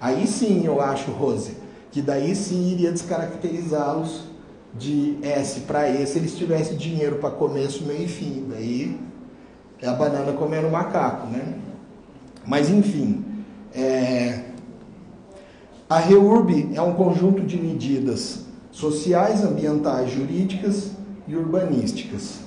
Aí 0.00 0.26
sim 0.26 0.64
eu 0.64 0.80
acho, 0.80 1.10
Rose, 1.10 1.56
que 1.90 2.02
daí 2.02 2.34
sim 2.34 2.70
iria 2.70 2.92
descaracterizá-los 2.92 4.24
de 4.74 5.18
S 5.22 5.60
para 5.60 5.88
E 5.88 6.06
se 6.06 6.18
eles 6.18 6.36
tivessem 6.36 6.76
dinheiro 6.76 7.16
para 7.16 7.30
começo, 7.30 7.84
meio 7.84 8.02
e 8.04 8.08
fim. 8.08 8.46
Daí 8.48 9.00
é 9.80 9.88
a 9.88 9.92
banana 9.92 10.32
comendo 10.32 10.68
macaco, 10.68 11.26
né? 11.28 11.58
Mas 12.46 12.70
enfim, 12.70 13.24
é... 13.74 14.44
a 15.88 15.98
REURB 15.98 16.70
é 16.74 16.82
um 16.82 16.94
conjunto 16.94 17.42
de 17.42 17.56
medidas 17.56 18.44
sociais, 18.70 19.42
ambientais, 19.42 20.10
jurídicas 20.10 20.92
e 21.26 21.34
urbanísticas 21.34 22.45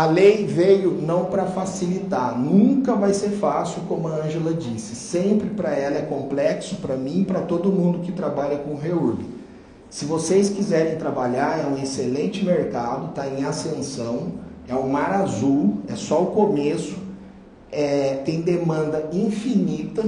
a 0.00 0.06
lei 0.06 0.46
veio 0.46 0.92
não 0.92 1.26
para 1.26 1.44
facilitar, 1.44 2.34
nunca 2.38 2.94
vai 2.94 3.12
ser 3.12 3.32
fácil, 3.32 3.82
como 3.86 4.08
a 4.08 4.24
Ângela 4.24 4.54
disse. 4.54 4.94
Sempre 4.94 5.50
para 5.50 5.74
ela 5.74 5.98
é 5.98 6.00
complexo, 6.00 6.76
para 6.76 6.96
mim, 6.96 7.22
para 7.22 7.42
todo 7.42 7.70
mundo 7.70 7.98
que 7.98 8.10
trabalha 8.10 8.56
com 8.56 8.76
REURB. 8.76 9.26
Se 9.90 10.06
vocês 10.06 10.48
quiserem 10.48 10.96
trabalhar, 10.96 11.60
é 11.62 11.66
um 11.66 11.76
excelente 11.76 12.42
mercado, 12.42 13.10
está 13.10 13.28
em 13.28 13.44
ascensão, 13.44 14.32
é 14.66 14.74
um 14.74 14.88
mar 14.88 15.12
azul, 15.12 15.80
é 15.86 15.94
só 15.94 16.22
o 16.22 16.28
começo. 16.28 16.96
é, 17.70 18.22
tem 18.24 18.40
demanda 18.40 19.06
infinita. 19.12 20.02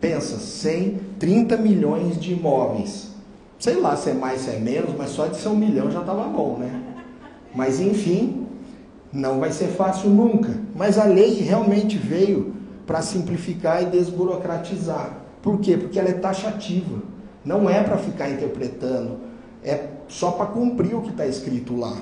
Pensa, 0.00 0.38
100, 0.38 0.98
30 1.18 1.58
milhões 1.58 2.18
de 2.18 2.32
imóveis. 2.32 3.10
Sei 3.58 3.74
lá 3.74 3.94
se 3.96 4.08
é 4.08 4.14
mais, 4.14 4.40
se 4.40 4.50
é 4.50 4.58
menos, 4.58 4.94
mas 4.96 5.10
só 5.10 5.26
de 5.26 5.36
ser 5.36 5.48
um 5.48 5.56
milhão 5.56 5.90
já 5.90 6.00
estava 6.00 6.24
bom, 6.24 6.56
né? 6.58 6.82
Mas 7.54 7.80
enfim, 7.80 8.46
não 9.12 9.40
vai 9.40 9.52
ser 9.52 9.68
fácil 9.68 10.10
nunca. 10.10 10.54
Mas 10.74 10.98
a 10.98 11.04
lei 11.04 11.40
realmente 11.40 11.96
veio 11.96 12.54
para 12.86 13.02
simplificar 13.02 13.82
e 13.82 13.86
desburocratizar. 13.86 15.16
Por 15.42 15.60
quê? 15.60 15.76
Porque 15.76 15.98
ela 15.98 16.08
é 16.08 16.14
taxativa. 16.14 17.02
Não 17.44 17.68
é 17.68 17.82
para 17.82 17.96
ficar 17.96 18.28
interpretando, 18.28 19.18
é 19.64 19.88
só 20.08 20.32
para 20.32 20.46
cumprir 20.46 20.94
o 20.94 21.02
que 21.02 21.10
está 21.10 21.26
escrito 21.26 21.74
lá. 21.76 21.96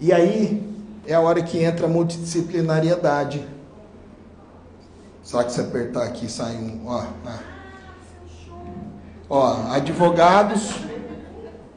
E 0.00 0.12
aí 0.12 0.68
é 1.06 1.14
a 1.14 1.20
hora 1.20 1.40
que 1.42 1.62
entra 1.62 1.86
a 1.86 1.88
multidisciplinariedade. 1.88 3.46
Só 5.22 5.42
que 5.44 5.52
se 5.52 5.60
apertar 5.60 6.02
aqui 6.02 6.30
sai 6.30 6.56
um. 6.56 6.80
Ó, 6.86 7.04
ó, 9.30 9.72
advogados, 9.72 10.80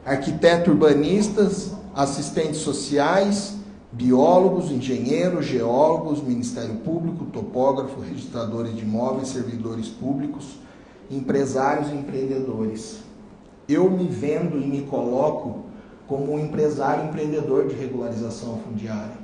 arquitetos 0.04 0.68
urbanistas, 0.68 1.70
assistentes 1.94 2.60
sociais, 2.60 3.55
biólogos, 3.96 4.70
engenheiros, 4.70 5.46
geólogos, 5.46 6.22
Ministério 6.22 6.74
Público, 6.76 7.24
topógrafo, 7.24 7.98
registradores 8.00 8.76
de 8.76 8.82
imóveis, 8.82 9.28
servidores 9.28 9.88
públicos, 9.88 10.58
empresários 11.10 11.88
e 11.88 11.94
empreendedores. 11.94 12.98
Eu 13.66 13.90
me 13.90 14.06
vendo 14.06 14.58
e 14.58 14.66
me 14.66 14.82
coloco 14.82 15.64
como 16.06 16.34
um 16.34 16.38
empresário 16.38 17.06
empreendedor 17.06 17.68
de 17.68 17.74
regularização 17.74 18.58
fundiária. 18.58 19.16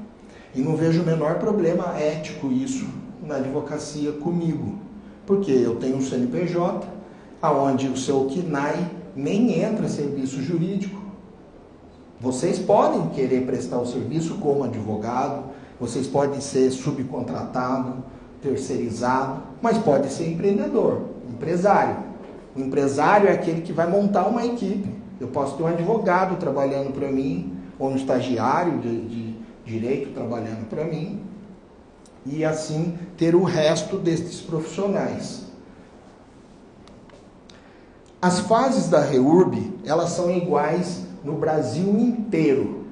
E 0.54 0.60
não 0.60 0.74
vejo 0.74 1.02
o 1.02 1.06
menor 1.06 1.34
problema 1.34 1.94
ético 1.98 2.50
isso 2.50 2.86
na 3.22 3.36
advocacia 3.36 4.12
comigo. 4.12 4.78
Porque 5.26 5.50
eu 5.50 5.76
tenho 5.76 5.98
um 5.98 6.00
CNPJ, 6.00 6.88
aonde 7.42 7.88
o 7.88 7.96
seu 7.96 8.26
KNAI 8.26 8.90
nem 9.14 9.60
entra 9.60 9.86
serviço 9.86 10.42
jurídico. 10.42 11.01
Vocês 12.22 12.56
podem 12.56 13.08
querer 13.08 13.44
prestar 13.44 13.78
o 13.78 13.86
serviço 13.86 14.36
como 14.36 14.62
advogado, 14.62 15.46
vocês 15.80 16.06
podem 16.06 16.40
ser 16.40 16.70
subcontratado, 16.70 17.96
terceirizado, 18.40 19.42
mas 19.60 19.76
pode 19.78 20.08
ser 20.08 20.30
empreendedor, 20.30 21.00
empresário. 21.28 21.96
O 22.54 22.60
empresário 22.60 23.28
é 23.28 23.32
aquele 23.32 23.62
que 23.62 23.72
vai 23.72 23.90
montar 23.90 24.28
uma 24.28 24.46
equipe. 24.46 24.88
Eu 25.20 25.28
posso 25.28 25.56
ter 25.56 25.64
um 25.64 25.66
advogado 25.66 26.36
trabalhando 26.38 26.92
para 26.92 27.10
mim, 27.10 27.58
ou 27.76 27.90
um 27.90 27.96
estagiário 27.96 28.78
de, 28.78 29.00
de 29.00 29.36
direito 29.64 30.14
trabalhando 30.14 30.68
para 30.68 30.84
mim, 30.84 31.20
e 32.24 32.44
assim 32.44 32.96
ter 33.16 33.34
o 33.34 33.42
resto 33.42 33.98
destes 33.98 34.40
profissionais. 34.40 35.42
As 38.20 38.38
fases 38.38 38.88
da 38.88 39.00
REURB, 39.00 39.72
elas 39.84 40.10
são 40.10 40.30
iguais 40.30 41.10
no 41.24 41.34
Brasil 41.34 41.98
inteiro. 41.98 42.82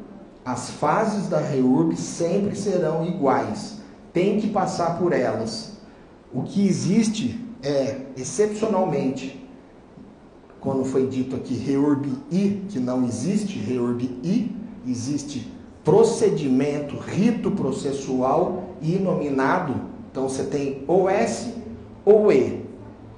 As 0.44 0.70
fases 0.70 1.28
da 1.28 1.38
REURB 1.38 1.96
sempre 1.96 2.56
serão 2.56 3.06
iguais. 3.06 3.80
Tem 4.12 4.40
que 4.40 4.48
passar 4.48 4.98
por 4.98 5.12
elas. 5.12 5.78
O 6.32 6.42
que 6.42 6.66
existe 6.66 7.44
é, 7.62 8.00
excepcionalmente, 8.16 9.46
quando 10.60 10.84
foi 10.84 11.06
dito 11.06 11.36
aqui 11.36 11.54
REURB-I, 11.54 12.64
que 12.68 12.78
não 12.78 13.04
existe 13.04 13.58
REURB-I, 13.58 14.56
existe 14.86 15.50
procedimento, 15.84 16.96
rito 16.96 17.50
processual 17.50 18.70
inominado. 18.80 19.74
Então 20.10 20.28
você 20.28 20.44
tem 20.44 20.84
ou 20.86 21.08
S 21.08 21.54
ou 22.04 22.32
E, 22.32 22.64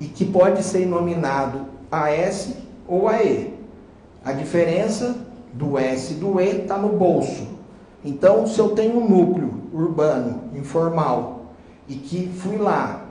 e 0.01 0.07
que 0.07 0.25
pode 0.25 0.62
ser 0.62 0.87
nominado 0.87 1.66
AS 1.90 2.55
ou 2.87 3.09
AE. 3.09 3.52
A 4.25 4.33
diferença 4.33 5.17
do 5.53 5.77
S 5.77 6.13
e 6.13 6.17
do 6.17 6.41
E 6.41 6.63
está 6.63 6.79
no 6.79 6.91
bolso. 6.91 7.47
Então, 8.05 8.47
se 8.47 8.59
eu 8.59 8.71
tenho 8.71 8.99
um 8.99 9.09
núcleo 9.09 9.63
urbano, 9.73 10.43
informal, 10.55 11.47
e 11.89 11.95
que 11.95 12.29
fui 12.29 12.57
lá, 12.57 13.05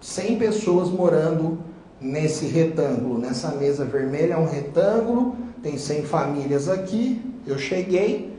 100 0.00 0.38
pessoas 0.38 0.90
morando 0.90 1.58
nesse 2.00 2.46
retângulo, 2.46 3.18
nessa 3.18 3.52
mesa 3.52 3.84
vermelha 3.84 4.34
é 4.34 4.38
um 4.38 4.46
retângulo, 4.46 5.36
tem 5.62 5.78
100 5.78 6.02
famílias 6.02 6.68
aqui, 6.68 7.22
eu 7.46 7.58
cheguei, 7.58 8.36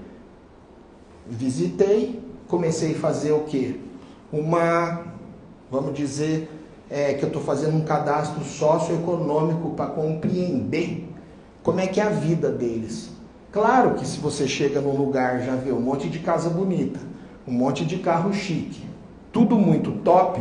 visitei, 1.28 2.22
comecei 2.48 2.92
a 2.92 3.00
fazer 3.00 3.32
o 3.32 3.42
quê? 3.42 3.80
Uma, 4.32 5.06
vamos 5.72 5.96
dizer, 5.96 6.50
é, 6.90 7.14
que 7.14 7.24
eu 7.24 7.28
estou 7.28 7.42
fazendo 7.42 7.76
um 7.76 7.84
cadastro 7.84 8.44
socioeconômico 8.44 9.72
para 9.72 9.88
compreender 9.88 11.15
como 11.66 11.80
é 11.80 11.88
que 11.88 12.00
é 12.00 12.04
a 12.04 12.10
vida 12.10 12.52
deles. 12.52 13.10
Claro 13.52 13.96
que 13.96 14.06
se 14.06 14.20
você 14.20 14.48
chega 14.48 14.80
num 14.80 14.96
lugar 14.96 15.42
já 15.42 15.56
vê 15.56 15.72
um 15.72 15.82
monte 15.82 16.08
de 16.08 16.20
casa 16.20 16.48
bonita, 16.48 17.00
um 17.48 17.52
monte 17.52 17.84
de 17.84 17.98
carro 17.98 18.32
chique, 18.32 18.84
tudo 19.32 19.58
muito 19.58 19.92
top, 20.04 20.40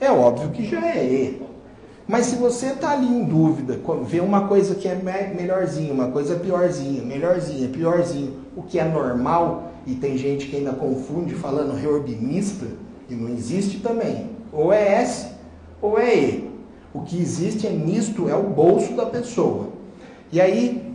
é 0.00 0.08
óbvio 0.08 0.50
que 0.50 0.64
já 0.64 0.86
é 0.86 1.04
erro. 1.04 1.46
Mas 2.06 2.26
se 2.26 2.36
você 2.36 2.66
está 2.66 2.92
ali 2.92 3.08
em 3.08 3.24
dúvida, 3.24 3.80
vê 4.06 4.20
uma 4.20 4.46
coisa 4.46 4.76
que 4.76 4.86
é 4.86 4.94
melhorzinha, 4.94 5.92
uma 5.92 6.12
coisa 6.12 6.36
piorzinha, 6.36 7.02
melhorzinha, 7.02 7.68
piorzinho, 7.68 8.32
o 8.56 8.62
que 8.62 8.78
é 8.78 8.84
normal, 8.84 9.72
e 9.84 9.96
tem 9.96 10.16
gente 10.16 10.46
que 10.46 10.58
ainda 10.58 10.72
confunde 10.72 11.34
falando 11.34 11.74
reorbimista, 11.74 12.66
e 13.10 13.16
não 13.16 13.28
existe 13.30 13.80
também. 13.80 14.30
Ou 14.52 14.72
é 14.72 15.00
S 15.02 15.26
ou 15.80 15.98
é 15.98 16.14
E. 16.14 16.50
O 16.94 17.00
que 17.00 17.20
existe 17.20 17.66
é 17.66 17.70
misto, 17.70 18.28
é 18.28 18.36
o 18.36 18.44
bolso 18.44 18.92
da 18.92 19.06
pessoa. 19.06 19.71
E 20.32 20.40
aí 20.40 20.90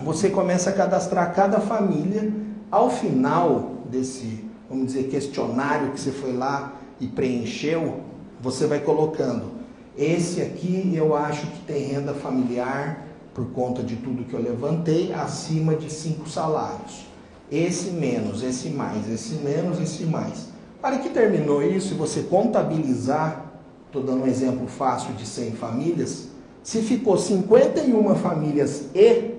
você 0.00 0.30
começa 0.30 0.70
a 0.70 0.72
cadastrar 0.72 1.34
cada 1.34 1.58
família. 1.58 2.32
Ao 2.70 2.88
final 2.88 3.82
desse, 3.90 4.44
vamos 4.68 4.86
dizer, 4.86 5.08
questionário 5.08 5.90
que 5.90 5.98
você 5.98 6.12
foi 6.12 6.32
lá 6.32 6.74
e 7.00 7.08
preencheu, 7.08 7.98
você 8.40 8.68
vai 8.68 8.78
colocando. 8.78 9.50
Esse 9.98 10.40
aqui 10.40 10.92
eu 10.94 11.16
acho 11.16 11.48
que 11.48 11.64
tem 11.64 11.88
renda 11.88 12.14
familiar, 12.14 13.08
por 13.34 13.46
conta 13.46 13.82
de 13.82 13.96
tudo 13.96 14.24
que 14.24 14.34
eu 14.34 14.40
levantei, 14.40 15.12
acima 15.12 15.74
de 15.74 15.92
cinco 15.92 16.28
salários. 16.28 17.06
Esse 17.50 17.90
menos, 17.90 18.44
esse 18.44 18.68
mais, 18.68 19.10
esse 19.10 19.34
menos, 19.34 19.80
esse 19.80 20.04
mais. 20.04 20.48
Para 20.80 20.98
que 20.98 21.08
terminou 21.10 21.60
isso, 21.60 21.94
e 21.94 21.96
você 21.96 22.22
contabilizar, 22.22 23.46
estou 23.86 24.02
dando 24.02 24.22
um 24.22 24.26
exemplo 24.28 24.68
fácil 24.68 25.12
de 25.14 25.26
100 25.26 25.52
famílias, 25.52 26.28
se 26.70 26.82
ficou 26.82 27.18
51 27.18 28.14
famílias 28.14 28.84
E, 28.94 29.34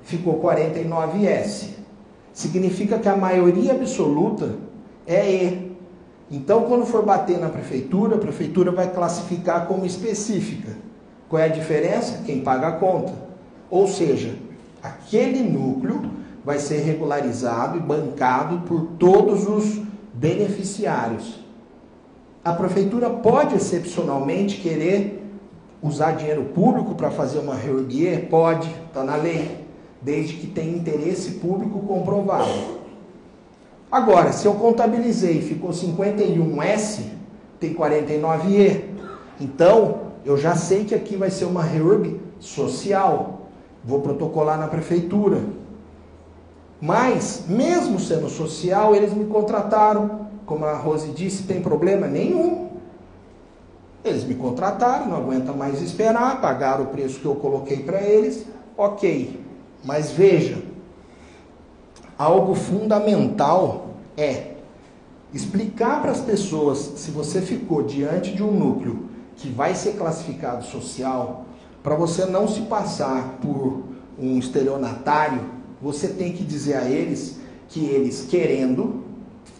ficou 0.00 0.36
49 0.36 1.26
S. 1.26 1.74
Significa 2.32 2.98
que 2.98 3.06
a 3.06 3.14
maioria 3.14 3.72
absoluta 3.72 4.56
é 5.06 5.30
E. 5.30 5.72
Então, 6.30 6.62
quando 6.62 6.86
for 6.86 7.04
bater 7.04 7.38
na 7.38 7.50
prefeitura, 7.50 8.16
a 8.16 8.18
prefeitura 8.18 8.72
vai 8.72 8.90
classificar 8.90 9.66
como 9.66 9.84
específica. 9.84 10.74
Qual 11.28 11.42
é 11.42 11.44
a 11.44 11.48
diferença? 11.48 12.22
Quem 12.24 12.40
paga 12.40 12.68
a 12.68 12.72
conta. 12.72 13.12
Ou 13.68 13.86
seja, 13.86 14.38
aquele 14.82 15.42
núcleo 15.42 16.00
vai 16.42 16.58
ser 16.58 16.78
regularizado 16.78 17.76
e 17.76 17.80
bancado 17.80 18.60
por 18.60 18.92
todos 18.98 19.46
os 19.46 19.82
beneficiários. 20.14 21.44
A 22.42 22.54
prefeitura 22.54 23.10
pode 23.10 23.54
excepcionalmente 23.54 24.62
querer 24.62 25.19
usar 25.82 26.12
dinheiro 26.12 26.44
público 26.54 26.94
para 26.94 27.10
fazer 27.10 27.38
uma 27.38 27.54
reorguia? 27.54 28.26
Pode, 28.30 28.68
está 28.86 29.02
na 29.02 29.16
lei, 29.16 29.64
desde 30.00 30.34
que 30.34 30.46
tenha 30.46 30.76
interesse 30.76 31.32
público 31.32 31.80
comprovado. 31.80 32.80
Agora, 33.90 34.32
se 34.32 34.46
eu 34.46 34.54
contabilizei 34.54 35.38
e 35.38 35.42
ficou 35.42 35.70
51S, 35.70 37.02
tem 37.58 37.74
49E. 37.74 38.84
Então, 39.40 40.12
eu 40.24 40.36
já 40.36 40.54
sei 40.54 40.84
que 40.84 40.94
aqui 40.94 41.16
vai 41.16 41.30
ser 41.30 41.46
uma 41.46 41.62
reorg 41.62 42.20
social. 42.38 43.48
Vou 43.84 44.00
protocolar 44.00 44.58
na 44.58 44.68
prefeitura. 44.68 45.40
Mas, 46.80 47.44
mesmo 47.48 47.98
sendo 47.98 48.28
social, 48.28 48.94
eles 48.94 49.12
me 49.12 49.26
contrataram. 49.26 50.28
Como 50.46 50.64
a 50.64 50.76
Rose 50.76 51.10
disse, 51.10 51.42
tem 51.42 51.60
problema 51.60 52.06
nenhum. 52.06 52.69
Eles 54.04 54.24
me 54.24 54.34
contrataram, 54.34 55.08
não 55.08 55.16
aguenta 55.16 55.52
mais 55.52 55.82
esperar, 55.82 56.40
pagaram 56.40 56.84
o 56.84 56.88
preço 56.88 57.20
que 57.20 57.26
eu 57.26 57.34
coloquei 57.34 57.82
para 57.82 58.00
eles. 58.00 58.46
Ok. 58.76 59.40
Mas 59.84 60.10
veja, 60.10 60.62
algo 62.16 62.54
fundamental 62.54 63.90
é 64.16 64.54
explicar 65.32 66.00
para 66.02 66.10
as 66.10 66.20
pessoas 66.20 66.78
se 66.96 67.10
você 67.10 67.40
ficou 67.40 67.82
diante 67.82 68.32
de 68.32 68.42
um 68.42 68.50
núcleo 68.50 69.08
que 69.36 69.48
vai 69.48 69.74
ser 69.74 69.92
classificado 69.92 70.64
social, 70.64 71.46
para 71.82 71.94
você 71.94 72.26
não 72.26 72.46
se 72.46 72.62
passar 72.62 73.38
por 73.40 73.84
um 74.18 74.38
estelionatário, 74.38 75.40
você 75.80 76.08
tem 76.08 76.32
que 76.32 76.44
dizer 76.44 76.74
a 76.74 76.84
eles 76.84 77.38
que 77.68 77.86
eles 77.86 78.26
querendo, 78.28 79.02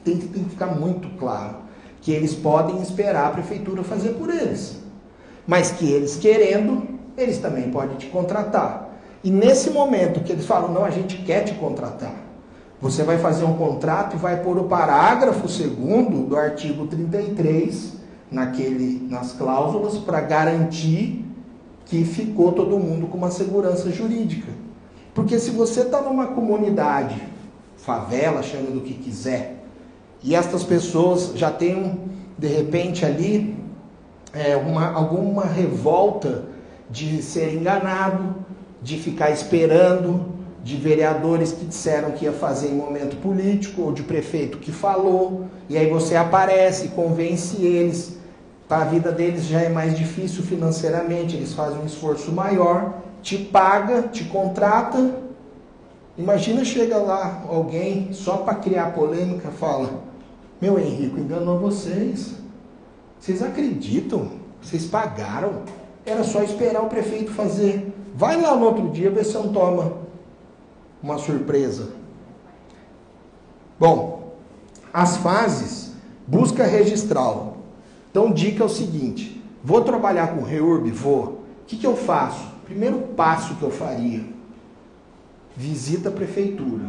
tem 0.05 0.19
que, 0.19 0.29
tem 0.29 0.45
que 0.45 0.51
ficar 0.51 0.79
muito 0.79 1.09
claro, 1.19 1.57
que 2.01 2.13
eles 2.13 2.35
podem 2.35 2.81
esperar 2.81 3.27
a 3.27 3.31
prefeitura 3.31 3.83
fazer 3.83 4.11
por 4.11 4.31
eles. 4.31 4.79
Mas 5.47 5.71
que 5.71 5.91
eles 5.91 6.17
querendo, 6.17 6.83
eles 7.17 7.39
também 7.39 7.71
podem 7.71 7.97
te 7.97 8.07
contratar. 8.07 8.91
E 9.23 9.31
nesse 9.31 9.71
momento 9.71 10.21
que 10.21 10.33
eles 10.33 10.47
falam, 10.47 10.73
não, 10.73 10.85
a 10.85 10.91
gente 10.91 11.19
quer 11.19 11.45
te 11.45 11.55
contratar, 11.55 12.15
você 12.81 13.03
vai 13.03 13.19
fazer 13.19 13.45
um 13.45 13.55
contrato 13.55 14.17
e 14.17 14.19
vai 14.19 14.43
pôr 14.43 14.57
o 14.57 14.65
parágrafo 14.65 15.47
segundo 15.49 16.27
do 16.27 16.37
artigo 16.37 16.87
33 16.87 17.93
naquele, 18.31 19.07
nas 19.11 19.33
cláusulas 19.33 19.99
para 19.99 20.21
garantir 20.23 21.27
que 21.85 22.05
ficou 22.05 22.53
todo 22.53 22.79
mundo 22.79 23.09
com 23.09 23.19
uma 23.19 23.31
segurança 23.31 23.91
jurídica. 23.91 24.51
Porque 25.13 25.39
se 25.39 25.51
você 25.51 25.81
está 25.81 26.01
numa 26.01 26.29
comunidade, 26.29 27.21
favela, 27.77 28.43
chame 28.43 28.69
do 28.69 28.81
que 28.81 28.95
quiser, 28.95 29.60
e 30.23 30.35
estas 30.35 30.63
pessoas 30.63 31.33
já 31.35 31.51
têm, 31.51 32.01
de 32.37 32.47
repente, 32.47 33.05
ali 33.05 33.57
é, 34.33 34.57
uma, 34.57 34.93
alguma 34.93 35.45
revolta 35.45 36.45
de 36.89 37.23
ser 37.23 37.55
enganado, 37.55 38.35
de 38.83 38.99
ficar 38.99 39.31
esperando, 39.31 40.27
de 40.63 40.77
vereadores 40.77 41.53
que 41.53 41.65
disseram 41.65 42.11
que 42.11 42.25
ia 42.27 42.33
fazer 42.33 42.69
em 42.69 42.75
momento 42.75 43.17
político, 43.17 43.83
ou 43.83 43.93
de 43.93 44.03
prefeito 44.03 44.59
que 44.59 44.71
falou, 44.71 45.47
e 45.69 45.79
aí 45.79 45.89
você 45.89 46.17
aparece, 46.17 46.89
convence 46.89 47.63
eles, 47.65 48.19
a 48.69 48.85
vida 48.85 49.11
deles 49.11 49.47
já 49.47 49.61
é 49.61 49.69
mais 49.69 49.97
difícil 49.97 50.45
financeiramente, 50.45 51.37
eles 51.37 51.55
fazem 51.55 51.81
um 51.81 51.87
esforço 51.87 52.31
maior, 52.31 52.95
te 53.23 53.37
paga, 53.37 54.03
te 54.03 54.25
contrata. 54.25 55.13
Imagina 56.17 56.65
chega 56.65 56.97
lá 56.99 57.43
alguém 57.49 58.13
só 58.13 58.39
para 58.39 58.55
criar 58.55 58.93
polêmica, 58.93 59.51
fala: 59.51 60.10
"Meu 60.61 60.79
Henrico 60.79 61.19
enganou 61.19 61.59
vocês. 61.59 62.35
Vocês 63.19 63.43
acreditam? 63.43 64.31
Vocês 64.63 64.87
pagaram? 64.87 65.63
Era 66.05 66.25
só 66.25 66.43
esperar 66.43 66.83
o 66.83 66.89
prefeito 66.89 67.33
fazer. 67.33 67.93
Vai 68.15 68.41
lá 68.41 68.57
no 68.57 68.67
outro 68.67 68.89
dia 68.91 69.11
ver 69.11 69.25
se 69.25 69.35
não 69.35 69.53
toma 69.53 69.93
uma 71.03 71.19
surpresa." 71.19 72.01
Bom, 73.79 74.35
as 74.93 75.17
fases 75.17 75.93
busca 76.27 76.65
registrá-lo. 76.65 77.55
Então, 78.11 78.31
dica 78.31 78.63
é 78.63 78.67
o 78.67 78.69
seguinte: 78.69 79.43
vou 79.65 79.83
trabalhar 79.83 80.35
com 80.35 80.43
REURB? 80.43 80.91
Vou. 80.91 81.23
O 81.23 81.39
que, 81.67 81.77
que 81.77 81.87
eu 81.87 81.97
faço? 81.97 82.45
Primeiro 82.65 82.99
passo 83.17 83.55
que 83.55 83.63
eu 83.63 83.71
faria: 83.71 84.23
visita 85.57 86.09
a 86.09 86.13
prefeitura, 86.13 86.87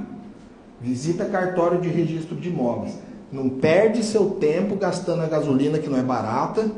visita 0.79 1.25
cartório 1.25 1.79
de 1.79 1.87
registro 1.87 2.35
de 2.35 2.49
imóveis. 2.49 2.97
Não 3.31 3.49
perde 3.49 4.03
seu 4.03 4.31
tempo 4.31 4.75
gastando 4.75 5.21
a 5.21 5.27
gasolina 5.27 5.79
que 5.79 5.89
não 5.89 5.97
é 5.97 6.03
barata. 6.03 6.69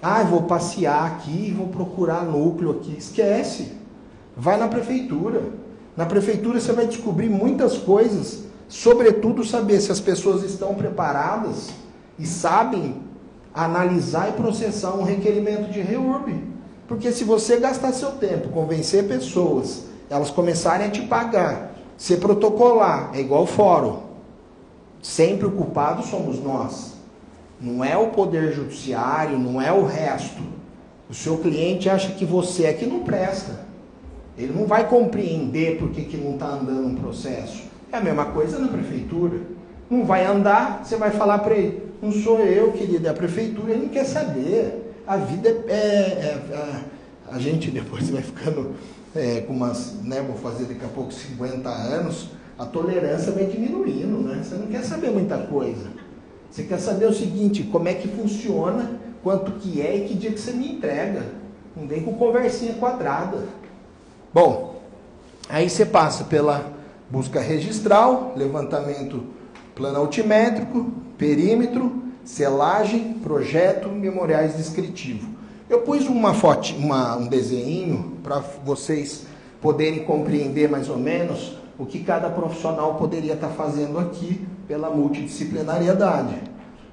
Ah, 0.00 0.22
vou 0.22 0.42
passear 0.42 1.06
aqui, 1.06 1.52
vou 1.56 1.68
procurar 1.68 2.24
núcleo 2.24 2.70
aqui. 2.70 2.96
Esquece. 2.96 3.72
Vai 4.36 4.56
na 4.56 4.68
prefeitura. 4.68 5.42
Na 5.96 6.06
prefeitura 6.06 6.60
você 6.60 6.72
vai 6.72 6.86
descobrir 6.86 7.28
muitas 7.28 7.76
coisas, 7.76 8.44
sobretudo 8.68 9.44
saber 9.44 9.80
se 9.80 9.92
as 9.92 10.00
pessoas 10.00 10.42
estão 10.42 10.74
preparadas 10.74 11.70
e 12.18 12.26
sabem 12.26 12.96
analisar 13.54 14.30
e 14.30 14.32
processar 14.32 14.94
um 14.94 15.02
requerimento 15.02 15.70
de 15.70 15.80
REURB. 15.80 16.52
Porque 16.88 17.12
se 17.12 17.24
você 17.24 17.58
gastar 17.58 17.92
seu 17.92 18.12
tempo, 18.12 18.48
convencer 18.48 19.06
pessoas, 19.06 19.84
elas 20.08 20.30
começarem 20.30 20.86
a 20.86 20.90
te 20.90 21.02
pagar, 21.02 21.74
se 21.96 22.16
protocolar, 22.16 23.10
é 23.14 23.20
igual 23.20 23.46
fórum. 23.46 24.11
Sempre 25.02 25.46
o 25.46 25.50
culpado 25.50 26.06
somos 26.06 26.42
nós. 26.42 26.92
Não 27.60 27.84
é 27.84 27.96
o 27.96 28.08
poder 28.08 28.52
judiciário, 28.54 29.38
não 29.38 29.60
é 29.60 29.72
o 29.72 29.84
resto. 29.84 30.42
O 31.10 31.14
seu 31.14 31.36
cliente 31.38 31.90
acha 31.90 32.12
que 32.12 32.24
você 32.24 32.64
é 32.64 32.72
que 32.72 32.86
não 32.86 33.00
presta. 33.00 33.66
Ele 34.38 34.52
não 34.52 34.64
vai 34.64 34.88
compreender 34.88 35.78
por 35.78 35.90
que, 35.90 36.04
que 36.04 36.16
não 36.16 36.34
está 36.34 36.46
andando 36.46 36.86
um 36.86 36.94
processo. 36.94 37.64
É 37.92 37.98
a 37.98 38.00
mesma 38.00 38.26
coisa 38.26 38.58
na 38.58 38.68
prefeitura. 38.68 39.40
Não 39.90 40.06
vai 40.06 40.24
andar, 40.24 40.82
você 40.82 40.96
vai 40.96 41.10
falar 41.10 41.40
para 41.40 41.54
ele, 41.54 41.82
não 42.00 42.10
sou 42.10 42.40
eu, 42.40 42.72
querido, 42.72 43.06
é 43.06 43.10
a 43.10 43.14
prefeitura, 43.14 43.72
ele 43.72 43.82
não 43.82 43.88
quer 43.90 44.04
saber. 44.04 44.94
A 45.06 45.16
vida 45.18 45.48
é. 45.68 45.72
é, 45.72 46.42
é 46.50 46.56
a, 47.28 47.36
a, 47.36 47.38
gente 47.38 47.70
depois 47.70 48.08
vai 48.10 48.22
ficando 48.22 48.74
é, 49.14 49.42
com 49.42 49.52
umas. 49.52 49.96
Né, 50.02 50.22
vou 50.22 50.36
fazer 50.36 50.64
daqui 50.64 50.84
a 50.84 50.88
pouco 50.88 51.12
50 51.12 51.68
anos, 51.68 52.30
a 52.58 52.64
tolerância 52.64 53.32
vai 53.32 53.46
diminuindo, 53.46 54.18
né? 54.18 54.42
Você 54.42 54.54
não 54.54 54.66
quer 54.66 54.84
saber 54.84 55.10
muita 55.10 55.38
coisa. 55.38 55.86
Você 56.50 56.64
quer 56.64 56.78
saber 56.78 57.06
o 57.06 57.14
seguinte, 57.14 57.62
como 57.64 57.88
é 57.88 57.94
que 57.94 58.08
funciona, 58.08 59.00
quanto 59.22 59.52
que 59.52 59.80
é 59.80 59.96
e 59.96 60.08
que 60.08 60.14
dia 60.14 60.30
que 60.32 60.40
você 60.40 60.52
me 60.52 60.72
entrega. 60.72 61.22
Não 61.74 61.86
vem 61.86 62.02
com 62.02 62.14
conversinha 62.14 62.74
quadrada. 62.74 63.38
Bom, 64.32 64.82
aí 65.48 65.68
você 65.70 65.86
passa 65.86 66.24
pela 66.24 66.72
busca 67.10 67.40
registral, 67.40 68.32
levantamento 68.36 69.24
plano 69.74 69.98
altimétrico, 69.98 70.92
perímetro, 71.16 72.02
selagem, 72.24 73.14
projeto, 73.14 73.88
memoriais 73.88 74.56
descritivo. 74.56 75.28
Eu 75.68 75.80
pus 75.80 76.06
uma 76.06 76.34
foto, 76.34 76.74
uma, 76.76 77.16
um 77.16 77.26
desenho 77.26 78.18
para 78.22 78.38
vocês 78.64 79.24
poderem 79.60 80.04
compreender 80.04 80.68
mais 80.68 80.88
ou 80.88 80.98
menos 80.98 81.56
o 81.82 81.86
que 81.86 81.98
cada 81.98 82.30
profissional 82.30 82.94
poderia 82.94 83.32
estar 83.32 83.48
fazendo 83.48 83.98
aqui 83.98 84.46
pela 84.68 84.88
multidisciplinariedade. 84.88 86.36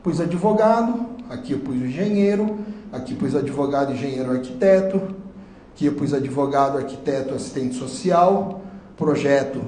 Pus 0.01 0.19
advogado, 0.19 1.05
aqui 1.29 1.51
eu 1.51 1.59
pus 1.59 1.75
engenheiro, 1.75 2.57
aqui 2.91 3.13
pus 3.13 3.35
advogado, 3.35 3.93
engenheiro, 3.93 4.31
arquiteto, 4.31 4.99
aqui 5.71 5.85
eu 5.85 5.93
pus 5.93 6.11
advogado, 6.11 6.79
arquiteto, 6.79 7.35
assistente 7.35 7.75
social, 7.75 8.61
projeto, 8.97 9.61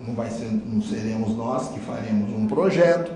não, 0.00 0.12
vai 0.12 0.28
ser, 0.28 0.50
não 0.50 0.82
seremos 0.82 1.36
nós 1.36 1.68
que 1.68 1.78
faremos 1.78 2.28
um 2.34 2.48
projeto, 2.48 3.12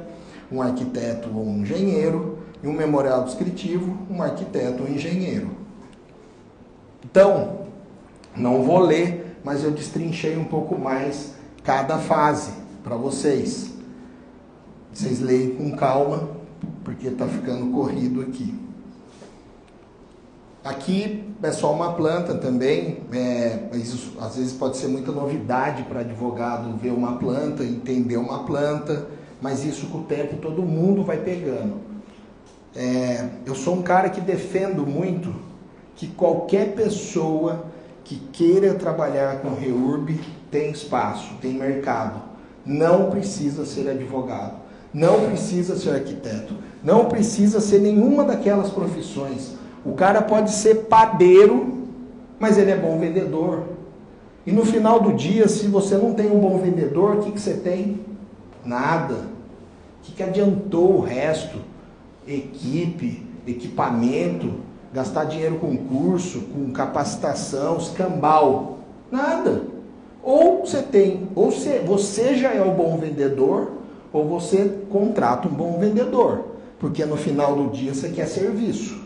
um 0.53 0.62
arquiteto 0.62 1.29
ou 1.35 1.45
um 1.45 1.62
engenheiro, 1.62 2.39
e 2.62 2.69
um 2.69 2.73
memorial 2.73 3.25
descritivo, 3.25 3.99
um 4.09 4.23
arquiteto 4.23 4.85
ou 4.85 4.89
engenheiro. 4.89 5.51
Então, 7.05 7.62
não 8.37 8.62
vou 8.62 8.79
ler, 8.79 9.26
mas 9.47 9.63
eu 9.63 9.71
destrinchei 9.71 10.37
um 10.37 10.43
pouco 10.43 10.77
mais 10.77 11.35
cada 11.63 11.99
fase 11.99 12.51
para 12.83 12.97
vocês. 12.97 13.71
Vocês 14.93 15.21
leem 15.21 15.55
com 15.55 15.71
calma, 15.77 16.31
porque 16.83 17.07
está 17.07 17.29
ficando 17.29 17.73
corrido 17.73 18.23
aqui. 18.23 18.53
Aqui 20.65 21.33
é 21.41 21.53
só 21.53 21.73
uma 21.73 21.93
planta 21.93 22.35
também, 22.35 23.03
é, 23.13 23.69
isso 23.75 24.15
às 24.21 24.35
vezes 24.35 24.53
pode 24.53 24.79
ser 24.79 24.89
muita 24.89 25.13
novidade 25.13 25.85
para 25.85 26.01
advogado 26.01 26.77
ver 26.77 26.91
uma 26.91 27.17
planta, 27.17 27.63
entender 27.63 28.17
uma 28.17 28.43
planta, 28.43 29.07
mas 29.41 29.65
isso 29.65 29.87
com 29.87 29.99
o 29.99 30.03
tempo 30.03 30.39
todo 30.39 30.61
mundo 30.61 31.05
vai 31.05 31.19
pegando. 31.19 31.77
É, 32.75 33.29
eu 33.47 33.55
sou 33.55 33.77
um 33.77 33.83
cara 33.83 34.11
que 34.11 34.21
defendo 34.21 34.85
muito 34.85 35.33
que 35.95 36.09
qualquer 36.09 36.75
pessoa 36.75 37.76
que 38.07 38.16
queira 38.33 38.75
trabalhar 38.75 39.40
com 39.40 39.55
REURB 39.55 40.19
tem 40.51 40.71
espaço, 40.71 41.35
tem 41.40 41.53
mercado. 41.53 42.23
Não 42.64 43.11
precisa 43.11 43.66
ser 43.66 43.88
advogado, 43.88 44.55
não 44.92 45.29
precisa 45.29 45.77
ser 45.77 45.90
arquiteto, 45.90 46.55
não 46.83 47.05
precisa 47.05 47.61
ser 47.61 47.81
nenhuma 47.81 48.25
daquelas 48.25 48.71
profissões 48.71 49.57
o 49.87 49.92
cara 49.92 50.21
pode 50.21 50.51
ser 50.51 50.87
padeiro, 50.87 51.85
mas 52.40 52.59
ele 52.59 52.73
é 52.73 52.77
bom 52.77 52.99
vendedor. 52.99 53.62
E 54.45 54.51
no 54.51 54.64
final 54.64 54.99
do 54.99 55.12
dia, 55.12 55.47
se 55.47 55.69
você 55.69 55.97
não 55.97 56.12
tem 56.12 56.31
um 56.31 56.40
bom 56.40 56.59
vendedor, 56.59 57.16
o 57.16 57.23
que, 57.23 57.31
que 57.31 57.40
você 57.40 57.55
tem? 57.55 58.01
Nada. 58.64 59.14
O 59.14 60.03
que, 60.03 60.12
que 60.12 60.23
adiantou 60.25 60.97
o 60.97 61.01
resto? 61.01 61.59
Equipe, 62.27 63.25
equipamento, 63.47 64.55
gastar 64.97 65.25
dinheiro 65.25 65.57
com 65.57 65.77
curso, 65.77 66.41
com 66.41 66.73
capacitação, 66.73 67.77
escambau. 67.77 68.79
Nada. 69.13 69.65
Ou 70.23 70.65
você 70.65 70.81
tem, 70.81 71.29
ou 71.35 71.51
você, 71.51 71.81
você 71.81 72.35
já 72.35 72.55
é 72.55 72.63
o 72.63 72.73
bom 72.73 72.97
vendedor, 72.97 73.73
ou 74.11 74.27
você 74.27 74.85
contrata 74.91 75.49
um 75.49 75.51
bom 75.51 75.79
vendedor. 75.79 76.47
Porque 76.79 77.05
no 77.05 77.19
final 77.19 77.55
do 77.55 77.71
dia 77.71 77.93
você 77.93 78.09
quer 78.09 78.27
serviço. 78.27 78.99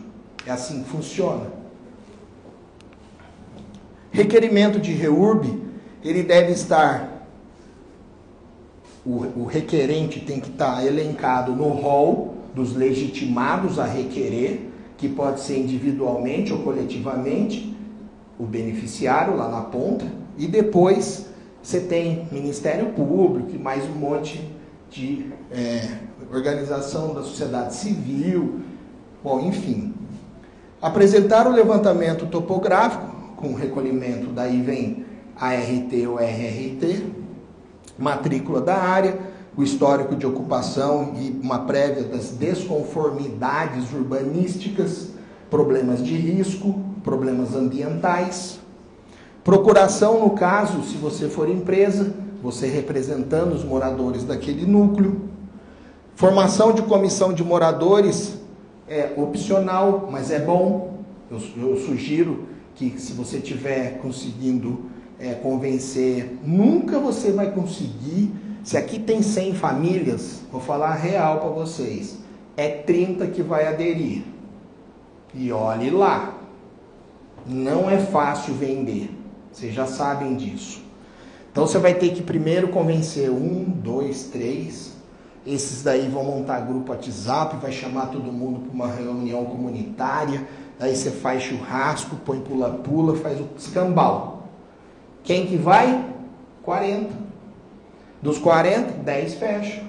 É 0.46 0.52
assim 0.52 0.84
que 0.84 0.88
funciona. 0.88 1.46
Requerimento 4.12 4.78
de 4.78 4.92
REURB, 4.92 5.60
ele 6.04 6.22
deve 6.22 6.52
estar, 6.52 7.26
o, 9.04 9.40
o 9.40 9.44
requerente 9.44 10.20
tem 10.20 10.38
que 10.38 10.50
estar 10.50 10.86
elencado 10.86 11.50
no 11.50 11.68
rol 11.70 12.36
dos 12.54 12.76
legitimados 12.76 13.76
a 13.78 13.84
requerer, 13.84 14.69
que 15.00 15.08
pode 15.08 15.40
ser 15.40 15.58
individualmente 15.58 16.52
ou 16.52 16.58
coletivamente, 16.58 17.74
o 18.38 18.44
beneficiário 18.44 19.34
lá 19.34 19.48
na 19.48 19.62
ponta, 19.62 20.04
e 20.36 20.46
depois 20.46 21.24
você 21.62 21.80
tem 21.80 22.28
Ministério 22.30 22.92
Público 22.92 23.48
e 23.54 23.58
mais 23.58 23.82
um 23.84 23.94
monte 23.94 24.46
de 24.90 25.24
é, 25.50 25.88
organização 26.30 27.14
da 27.14 27.22
sociedade 27.22 27.74
civil, 27.74 28.60
bom, 29.24 29.40
enfim. 29.40 29.94
Apresentar 30.82 31.46
o 31.46 31.50
levantamento 31.50 32.26
topográfico, 32.26 33.06
com 33.36 33.54
recolhimento, 33.54 34.26
daí 34.26 34.60
vem 34.60 35.06
a 35.34 35.54
RT 35.54 36.06
ou 36.06 36.18
RRT, 36.18 37.06
matrícula 37.98 38.60
da 38.60 38.76
área, 38.76 39.18
o 39.56 39.62
histórico 39.62 40.14
de 40.14 40.26
ocupação 40.26 41.14
e 41.16 41.38
uma 41.42 41.60
prévia 41.60 42.04
das 42.04 42.30
desconformidades 42.30 43.92
urbanísticas, 43.92 45.08
problemas 45.50 46.02
de 46.02 46.14
risco, 46.14 46.80
problemas 47.02 47.54
ambientais. 47.54 48.60
Procuração, 49.42 50.20
no 50.20 50.30
caso, 50.30 50.82
se 50.82 50.96
você 50.96 51.28
for 51.28 51.48
empresa, 51.48 52.14
você 52.42 52.66
representando 52.66 53.52
os 53.52 53.64
moradores 53.64 54.24
daquele 54.24 54.66
núcleo. 54.66 55.28
Formação 56.14 56.72
de 56.72 56.82
comissão 56.82 57.32
de 57.32 57.42
moradores 57.42 58.38
é 58.86 59.12
opcional, 59.16 60.08
mas 60.10 60.30
é 60.30 60.38
bom. 60.38 60.98
Eu, 61.30 61.40
eu 61.56 61.76
sugiro 61.78 62.44
que, 62.74 62.98
se 62.98 63.12
você 63.12 63.38
tiver 63.38 63.98
conseguindo 63.98 64.90
é, 65.18 65.34
convencer, 65.34 66.38
nunca 66.44 66.98
você 66.98 67.30
vai 67.30 67.50
conseguir. 67.50 68.32
Se 68.70 68.76
aqui 68.76 69.00
tem 69.00 69.20
100 69.20 69.54
famílias, 69.54 70.42
vou 70.52 70.60
falar 70.60 70.94
real 70.94 71.40
para 71.40 71.48
vocês, 71.48 72.18
é 72.56 72.68
30 72.68 73.26
que 73.26 73.42
vai 73.42 73.66
aderir. 73.66 74.22
E 75.34 75.50
olhe 75.50 75.90
lá, 75.90 76.38
não 77.44 77.90
é 77.90 77.98
fácil 77.98 78.54
vender. 78.54 79.10
Vocês 79.50 79.74
já 79.74 79.88
sabem 79.88 80.36
disso. 80.36 80.84
Então 81.50 81.66
você 81.66 81.78
vai 81.78 81.94
ter 81.94 82.10
que 82.10 82.22
primeiro 82.22 82.68
convencer 82.68 83.28
um, 83.28 83.64
dois, 83.64 84.26
três. 84.26 84.92
Esses 85.44 85.82
daí 85.82 86.06
vão 86.06 86.22
montar 86.22 86.60
grupo 86.60 86.92
WhatsApp, 86.92 87.56
vai 87.56 87.72
chamar 87.72 88.06
todo 88.06 88.32
mundo 88.32 88.60
para 88.60 88.72
uma 88.72 88.86
reunião 88.86 89.46
comunitária. 89.46 90.46
Aí 90.78 90.94
você 90.94 91.10
faz 91.10 91.42
churrasco, 91.42 92.14
põe 92.24 92.38
pula-pula, 92.38 93.16
faz 93.16 93.40
o 93.40 93.48
escambau. 93.58 94.44
Quem 95.24 95.48
que 95.48 95.56
vai? 95.56 96.04
40. 96.62 97.29
Dos 98.22 98.38
40, 98.38 99.02
10 99.02 99.34
fecham. 99.34 99.84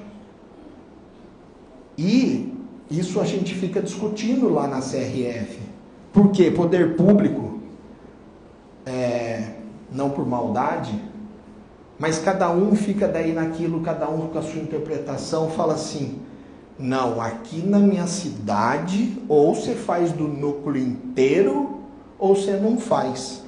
E 1.98 2.54
isso 2.90 3.20
a 3.20 3.26
gente 3.26 3.54
fica 3.54 3.82
discutindo 3.82 4.50
lá 4.50 4.68
na 4.68 4.80
CRF. 4.80 5.60
Por 6.12 6.32
quê? 6.32 6.52
Poder 6.52 6.96
público, 6.96 7.60
é, 8.86 9.54
não 9.92 10.10
por 10.10 10.26
maldade, 10.26 10.94
mas 11.98 12.20
cada 12.20 12.50
um 12.52 12.76
fica 12.76 13.08
daí 13.08 13.32
naquilo, 13.32 13.82
cada 13.82 14.10
um 14.10 14.28
com 14.28 14.40
a 14.40 14.42
sua 14.42 14.62
interpretação, 14.62 15.52
fala 15.52 15.76
assim: 15.76 16.20
não, 16.78 17.22
aqui 17.22 17.62
na 17.62 17.80
minha 17.80 18.08
cidade, 18.08 19.18
ou 19.30 19.54
você 19.54 19.76
faz 19.76 20.12
do 20.12 20.28
núcleo 20.28 20.82
inteiro, 20.82 21.82
ou 22.18 22.36
você 22.36 22.54
não 22.54 22.78
faz. 22.78 23.41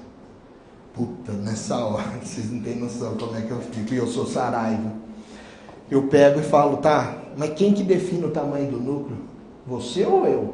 Puta, 0.93 1.32
nessa 1.32 1.77
hora, 1.77 2.12
vocês 2.23 2.51
não 2.51 2.62
têm 2.62 2.75
noção 2.75 3.15
como 3.17 3.36
é 3.36 3.41
que 3.41 3.51
eu 3.51 3.60
fico, 3.60 3.93
e 3.93 3.97
eu 3.97 4.08
sou 4.08 4.25
Saraiva. 4.25 4.91
Eu 5.89 6.03
pego 6.03 6.39
e 6.39 6.43
falo, 6.43 6.77
tá, 6.77 7.17
mas 7.38 7.53
quem 7.53 7.73
que 7.73 7.84
define 7.84 8.25
o 8.25 8.32
tamanho 8.32 8.71
do 8.71 8.79
núcleo? 8.79 9.17
Você 9.65 10.06
ou 10.06 10.25
eu? 10.25 10.53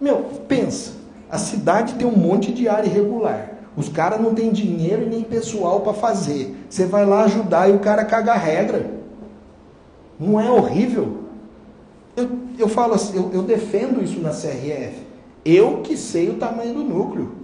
Meu, 0.00 0.18
pensa, 0.48 0.92
a 1.30 1.38
cidade 1.38 1.94
tem 1.94 2.06
um 2.06 2.16
monte 2.16 2.52
de 2.52 2.68
área 2.68 2.86
irregular. 2.86 3.50
Os 3.76 3.88
caras 3.88 4.20
não 4.20 4.34
têm 4.34 4.52
dinheiro 4.52 5.02
e 5.02 5.06
nem 5.06 5.22
pessoal 5.22 5.80
para 5.80 5.92
fazer. 5.92 6.54
Você 6.68 6.86
vai 6.86 7.04
lá 7.04 7.24
ajudar 7.24 7.68
e 7.68 7.72
o 7.72 7.80
cara 7.80 8.04
caga 8.04 8.32
a 8.32 8.36
regra. 8.36 8.90
Não 10.18 10.40
é 10.40 10.50
horrível? 10.50 11.24
Eu, 12.16 12.30
eu 12.58 12.68
falo 12.68 12.94
assim, 12.94 13.16
eu, 13.16 13.30
eu 13.32 13.42
defendo 13.42 14.02
isso 14.02 14.20
na 14.20 14.30
CRF. 14.30 15.02
Eu 15.44 15.80
que 15.82 15.96
sei 15.96 16.30
o 16.30 16.34
tamanho 16.34 16.74
do 16.74 16.84
núcleo. 16.84 17.43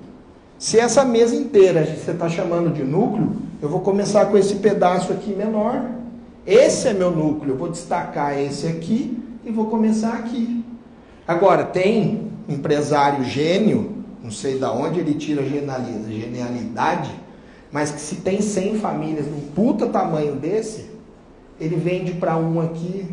Se 0.61 0.79
essa 0.79 1.05
mesa 1.05 1.35
inteira 1.35 1.85
você 1.85 2.13
está 2.13 2.29
chamando 2.29 2.73
de 2.73 2.85
núcleo, 2.85 3.33
eu 3.61 3.69
vou 3.69 3.81
começar 3.81 4.27
com 4.27 4.37
esse 4.37 4.57
pedaço 4.57 5.11
aqui 5.13 5.35
menor. 5.35 5.83
Esse 6.47 6.87
é 6.87 6.93
meu 6.93 7.11
núcleo. 7.11 7.55
Eu 7.55 7.57
vou 7.57 7.71
destacar 7.71 8.39
esse 8.39 8.69
aqui 8.69 9.19
e 9.43 9.51
vou 9.51 9.67
começar 9.67 10.13
aqui. 10.13 10.63
Agora, 11.27 11.65
tem 11.65 12.31
empresário 12.47 13.25
gênio 13.25 14.01
não 14.23 14.31
sei 14.31 14.59
da 14.59 14.71
onde 14.73 15.01
ele 15.01 15.15
tira 15.15 15.43
genialidade, 15.43 17.11
mas 17.73 17.91
que 17.91 18.01
se 18.01 18.17
tem 18.17 18.41
100 18.41 18.77
famílias 18.79 19.27
num 19.27 19.41
puta 19.55 19.87
tamanho 19.89 20.37
desse, 20.37 20.91
ele 21.59 21.77
vende 21.77 22.13
para 22.13 22.37
um 22.37 22.61
aqui, 22.61 23.09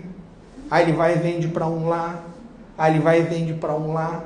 aí 0.69 0.83
ele 0.83 0.93
vai 0.93 1.15
e 1.15 1.17
vende 1.17 1.47
para 1.47 1.65
um 1.65 1.87
lá, 1.87 2.23
aí 2.77 2.93
ele 2.93 2.99
vai 2.99 3.21
e 3.21 3.23
vende 3.23 3.53
para 3.53 3.73
um 3.73 3.93
lá. 3.93 4.25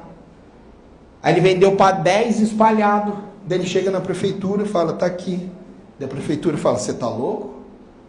Aí 1.22 1.34
ele 1.34 1.42
vendeu 1.42 1.76
para 1.76 1.98
10 1.98 2.40
espalhado. 2.40 3.18
Daí 3.46 3.60
ele 3.60 3.68
chega 3.68 3.92
na 3.92 4.02
prefeitura 4.02 4.64
e 4.64 4.68
fala: 4.68 4.94
"Tá 4.94 5.06
aqui". 5.06 5.50
Da 6.00 6.08
prefeitura 6.08 6.58
fala: 6.58 6.78
"Você 6.78 6.94
tá 6.94 7.08
louco? 7.08 7.62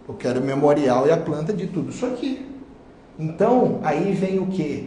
Eu 0.09 0.14
quero 0.14 0.40
o 0.40 0.44
memorial 0.44 1.07
e 1.07 1.11
a 1.11 1.16
planta 1.16 1.53
de 1.53 1.66
tudo 1.66 1.90
isso 1.90 2.07
aqui". 2.07 2.46
Então, 3.18 3.81
aí 3.83 4.12
vem 4.12 4.38
o 4.38 4.46
quê? 4.46 4.87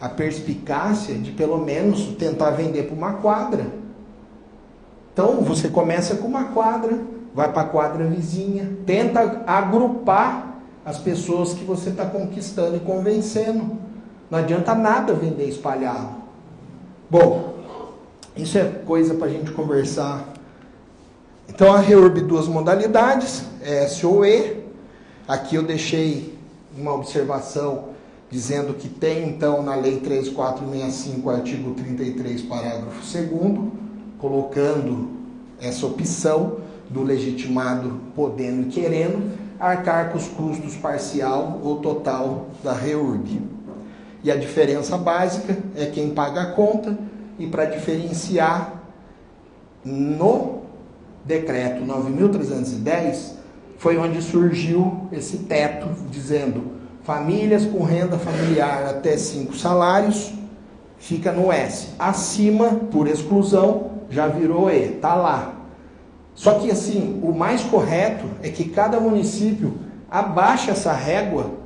a 0.00 0.08
perspicácia 0.08 1.14
de 1.14 1.32
pelo 1.32 1.58
menos 1.58 2.08
tentar 2.18 2.50
vender 2.50 2.84
para 2.84 2.94
uma 2.94 3.12
quadra. 3.14 3.66
Então 5.12 5.40
você 5.40 5.68
começa 5.68 6.16
com 6.16 6.28
uma 6.28 6.44
quadra, 6.44 7.00
vai 7.34 7.50
para 7.50 7.62
a 7.62 7.66
quadra 7.66 8.04
vizinha, 8.04 8.76
tenta 8.84 9.42
agrupar 9.46 10.60
as 10.84 10.98
pessoas 10.98 11.54
que 11.54 11.64
você 11.64 11.90
está 11.90 12.04
conquistando 12.04 12.76
e 12.76 12.80
convencendo. 12.80 13.78
Não 14.30 14.38
adianta 14.38 14.74
nada 14.74 15.14
vender 15.14 15.48
espalhado. 15.48 16.25
Bom, 17.08 17.54
isso 18.36 18.58
é 18.58 18.64
coisa 18.64 19.14
para 19.14 19.28
a 19.28 19.30
gente 19.30 19.52
conversar. 19.52 20.34
Então 21.48 21.72
a 21.72 21.78
REURB 21.78 22.22
duas 22.22 22.48
modalidades, 22.48 23.44
S 23.62 24.04
ou 24.04 24.26
E. 24.26 24.64
Aqui 25.28 25.54
eu 25.54 25.62
deixei 25.62 26.36
uma 26.76 26.92
observação 26.92 27.90
dizendo 28.28 28.74
que 28.74 28.88
tem 28.88 29.28
então 29.28 29.62
na 29.62 29.76
Lei 29.76 30.00
3465, 30.00 31.30
artigo 31.30 31.74
33, 31.74 32.42
parágrafo 32.42 33.00
2, 33.00 33.72
colocando 34.18 35.10
essa 35.60 35.86
opção 35.86 36.56
do 36.90 37.04
legitimado 37.04 38.00
podendo 38.16 38.62
e 38.62 38.70
querendo 38.70 39.38
arcar 39.60 40.10
com 40.10 40.18
os 40.18 40.26
custos 40.26 40.74
parcial 40.74 41.60
ou 41.62 41.76
total 41.76 42.46
da 42.64 42.72
REURB. 42.72 43.55
E 44.26 44.30
a 44.32 44.34
diferença 44.34 44.98
básica 44.98 45.56
é 45.76 45.86
quem 45.86 46.10
paga 46.10 46.42
a 46.42 46.46
conta, 46.46 46.98
e 47.38 47.46
para 47.46 47.64
diferenciar, 47.64 48.82
no 49.84 50.62
decreto 51.24 51.84
9.310 51.84 53.34
foi 53.78 53.96
onde 53.96 54.20
surgiu 54.20 55.06
esse 55.12 55.38
teto, 55.44 55.86
dizendo 56.10 56.72
Famílias 57.04 57.64
com 57.66 57.84
renda 57.84 58.18
familiar 58.18 58.86
até 58.86 59.16
cinco 59.16 59.56
salários 59.56 60.32
fica 60.98 61.30
no 61.30 61.52
S. 61.52 61.90
Acima, 61.96 62.70
por 62.90 63.06
exclusão, 63.06 63.92
já 64.10 64.26
virou 64.26 64.68
E, 64.68 64.88
tá 64.88 65.14
lá. 65.14 65.54
Só 66.34 66.54
que 66.54 66.68
assim, 66.68 67.20
o 67.22 67.32
mais 67.32 67.62
correto 67.62 68.26
é 68.42 68.48
que 68.48 68.70
cada 68.70 68.98
município 68.98 69.74
abaixe 70.10 70.68
essa 70.68 70.92
régua, 70.92 71.65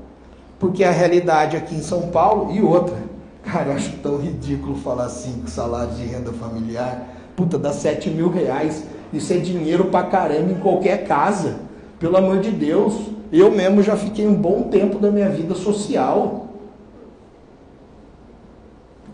porque 0.61 0.85
a 0.85 0.91
realidade 0.91 1.57
aqui 1.57 1.75
em 1.75 1.83
São 1.83 2.03
Paulo 2.11 2.53
e 2.53 2.63
outra. 2.63 2.95
Cara, 3.43 3.71
eu 3.71 3.73
acho 3.73 3.97
tão 4.03 4.19
ridículo 4.19 4.77
falar 4.77 5.09
cinco 5.09 5.49
salários 5.49 5.97
de 5.97 6.05
renda 6.05 6.31
familiar. 6.35 7.09
Puta, 7.35 7.59
dá 7.59 7.73
sete 7.73 8.11
mil 8.11 8.29
reais. 8.29 8.85
Isso 9.11 9.33
é 9.33 9.39
dinheiro 9.39 9.87
pra 9.87 10.03
caramba 10.03 10.53
em 10.53 10.61
qualquer 10.61 11.05
casa. 11.05 11.57
Pelo 11.99 12.19
amor 12.19 12.41
de 12.41 12.51
Deus. 12.51 12.95
Eu 13.33 13.51
mesmo 13.51 13.83
já 13.83 13.97
fiquei 13.97 14.27
um 14.27 14.35
bom 14.35 14.65
tempo 14.65 14.99
da 14.99 15.11
minha 15.11 15.31
vida 15.31 15.55
social. 15.55 16.49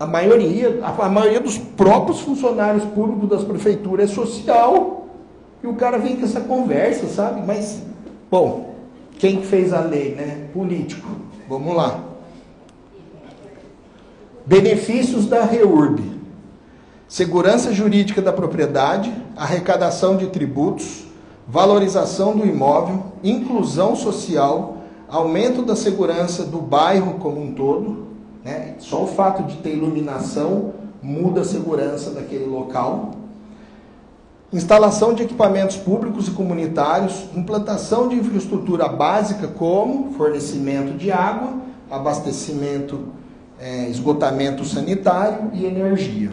A 0.01 0.07
maioria, 0.07 0.81
a 0.83 1.09
maioria 1.09 1.41
dos 1.41 1.57
próprios 1.57 2.21
funcionários 2.21 2.85
públicos 2.85 3.29
das 3.29 3.45
prefeituras 3.45 4.11
é 4.11 4.13
social. 4.13 5.07
E 5.63 5.67
o 5.69 5.75
cara 5.75 5.97
vem 5.97 6.17
com 6.17 6.25
essa 6.25 6.41
conversa, 6.41 7.07
sabe? 7.07 7.47
Mas, 7.47 7.83
bom, 8.31 8.75
quem 9.19 9.43
fez 9.43 9.73
a 9.73 9.81
lei, 9.81 10.15
né? 10.15 10.49
Político. 10.53 11.09
Vamos 11.49 11.77
lá. 11.77 12.01
Benefícios 14.45 15.27
da 15.27 15.45
REURB: 15.45 16.03
segurança 17.09 17.73
jurídica 17.73 18.21
da 18.21 18.33
propriedade, 18.33 19.13
arrecadação 19.37 20.17
de 20.17 20.27
tributos, 20.27 21.05
valorização 21.47 22.37
do 22.37 22.45
imóvel, 22.45 23.05
inclusão 23.23 23.95
social, 23.95 24.79
aumento 25.09 25.63
da 25.63 25.77
segurança 25.77 26.45
do 26.45 26.59
bairro 26.59 27.15
como 27.21 27.41
um 27.41 27.55
todo. 27.55 28.07
Né? 28.45 28.75
Só 28.79 29.05
o 29.05 29.07
fato 29.07 29.45
de 29.45 29.57
ter 29.57 29.75
iluminação 29.75 30.73
muda 31.01 31.43
a 31.43 31.45
segurança 31.45 32.11
daquele 32.11 32.47
local. 32.47 33.13
Instalação 34.57 35.13
de 35.13 35.23
equipamentos 35.23 35.77
públicos 35.77 36.29
e 36.29 36.31
comunitários, 36.31 37.27
implantação 37.35 38.09
de 38.09 38.17
infraestrutura 38.17 38.89
básica 38.89 39.47
como 39.49 40.13
fornecimento 40.13 40.97
de 40.97 41.13
água, 41.13 41.55
abastecimento, 41.91 43.09
é, 43.61 43.89
esgotamento 43.89 44.65
sanitário 44.65 45.51
e 45.53 45.65
energia. 45.65 46.31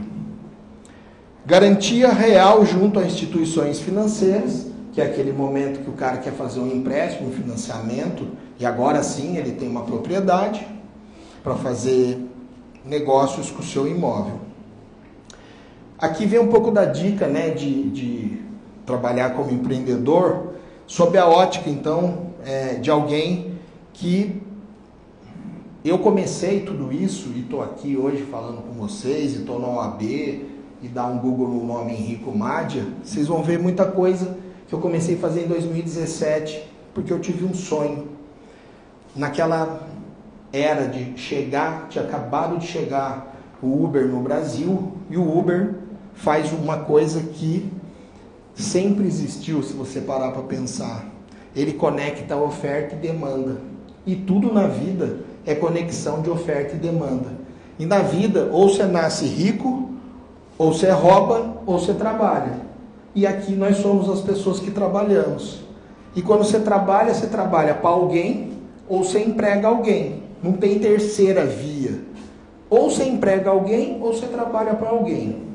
Garantia 1.45 2.09
real 2.09 2.65
junto 2.65 2.99
a 2.99 3.03
instituições 3.03 3.79
financeiras, 3.79 4.67
que 4.93 5.01
é 5.01 5.05
aquele 5.05 5.33
momento 5.33 5.83
que 5.83 5.89
o 5.89 5.93
cara 5.93 6.17
quer 6.17 6.31
fazer 6.31 6.61
um 6.61 6.67
empréstimo, 6.67 7.29
um 7.29 7.33
financiamento, 7.33 8.27
e 8.59 8.65
agora 8.65 9.03
sim 9.03 9.35
ele 9.35 9.51
tem 9.51 9.67
uma 9.67 9.81
propriedade 9.81 10.65
para 11.43 11.55
fazer 11.55 12.17
negócios 12.85 13.51
com 13.51 13.61
o 13.61 13.65
seu 13.65 13.87
imóvel. 13.87 14.52
Aqui 16.03 16.25
vem 16.25 16.37
um 16.37 16.49
pouco 16.49 16.69
da 16.69 16.83
dica 16.83 17.27
né, 17.27 17.51
de, 17.51 17.89
de 17.91 18.41
trabalhar 18.85 19.35
como 19.35 19.51
empreendedor, 19.51 20.55
sob 20.85 21.17
a 21.17 21.25
ótica, 21.25 21.69
então, 21.69 22.31
é, 22.45 22.73
de 22.73 22.91
alguém 22.91 23.53
que 23.93 24.43
eu 25.81 25.97
comecei 25.99 26.59
tudo 26.59 26.91
isso 26.91 27.29
e 27.33 27.39
estou 27.39 27.63
aqui 27.63 27.95
hoje 27.95 28.23
falando 28.23 28.57
com 28.63 28.73
vocês, 28.73 29.33
e 29.33 29.37
estou 29.37 29.57
na 29.57 29.69
OAB, 29.69 30.01
e 30.01 30.89
dá 30.93 31.05
um 31.05 31.19
Google 31.19 31.47
no 31.47 31.65
nome 31.65 31.93
Henrico 31.93 32.37
Mádia, 32.37 32.85
vocês 33.01 33.27
vão 33.27 33.41
ver 33.41 33.57
muita 33.57 33.85
coisa 33.85 34.35
que 34.67 34.75
eu 34.75 34.79
comecei 34.79 35.15
a 35.15 35.19
fazer 35.19 35.45
em 35.45 35.47
2017, 35.47 36.69
porque 36.93 37.13
eu 37.13 37.19
tive 37.21 37.45
um 37.45 37.53
sonho. 37.53 38.09
Naquela 39.15 39.87
era 40.51 40.85
de 40.85 41.17
chegar, 41.17 41.87
tinha 41.87 42.03
acabado 42.03 42.57
de 42.57 42.67
chegar 42.67 43.37
o 43.61 43.85
Uber 43.85 44.05
no 44.05 44.19
Brasil, 44.19 44.91
e 45.09 45.15
o 45.15 45.39
Uber 45.39 45.82
faz 46.13 46.51
uma 46.53 46.79
coisa 46.79 47.21
que 47.21 47.71
sempre 48.55 49.07
existiu, 49.07 49.63
se 49.63 49.73
você 49.73 50.01
parar 50.01 50.31
para 50.31 50.43
pensar. 50.43 51.05
Ele 51.55 51.73
conecta 51.73 52.35
oferta 52.35 52.95
e 52.95 52.97
demanda. 52.97 53.57
E 54.05 54.15
tudo 54.15 54.51
na 54.51 54.67
vida 54.67 55.19
é 55.45 55.55
conexão 55.55 56.21
de 56.21 56.29
oferta 56.29 56.75
e 56.75 56.79
demanda. 56.79 57.31
E 57.77 57.85
na 57.85 57.99
vida, 57.99 58.49
ou 58.51 58.69
você 58.69 58.83
nasce 58.83 59.25
rico, 59.25 59.89
ou 60.57 60.73
você 60.73 60.89
rouba, 60.91 61.61
ou 61.65 61.79
você 61.79 61.93
trabalha. 61.93 62.61
E 63.15 63.25
aqui 63.27 63.53
nós 63.53 63.77
somos 63.77 64.09
as 64.09 64.21
pessoas 64.21 64.59
que 64.59 64.71
trabalhamos. 64.71 65.61
E 66.15 66.21
quando 66.21 66.43
você 66.43 66.59
trabalha, 66.59 67.13
você 67.13 67.27
trabalha 67.27 67.73
para 67.73 67.89
alguém, 67.89 68.53
ou 68.87 69.03
você 69.03 69.19
emprega 69.19 69.67
alguém. 69.67 70.23
Não 70.41 70.53
tem 70.53 70.79
terceira 70.79 71.45
via. 71.45 72.01
Ou 72.69 72.89
você 72.89 73.03
emprega 73.05 73.49
alguém, 73.49 73.99
ou 74.01 74.13
você 74.13 74.25
trabalha 74.27 74.73
para 74.73 74.89
alguém. 74.89 75.52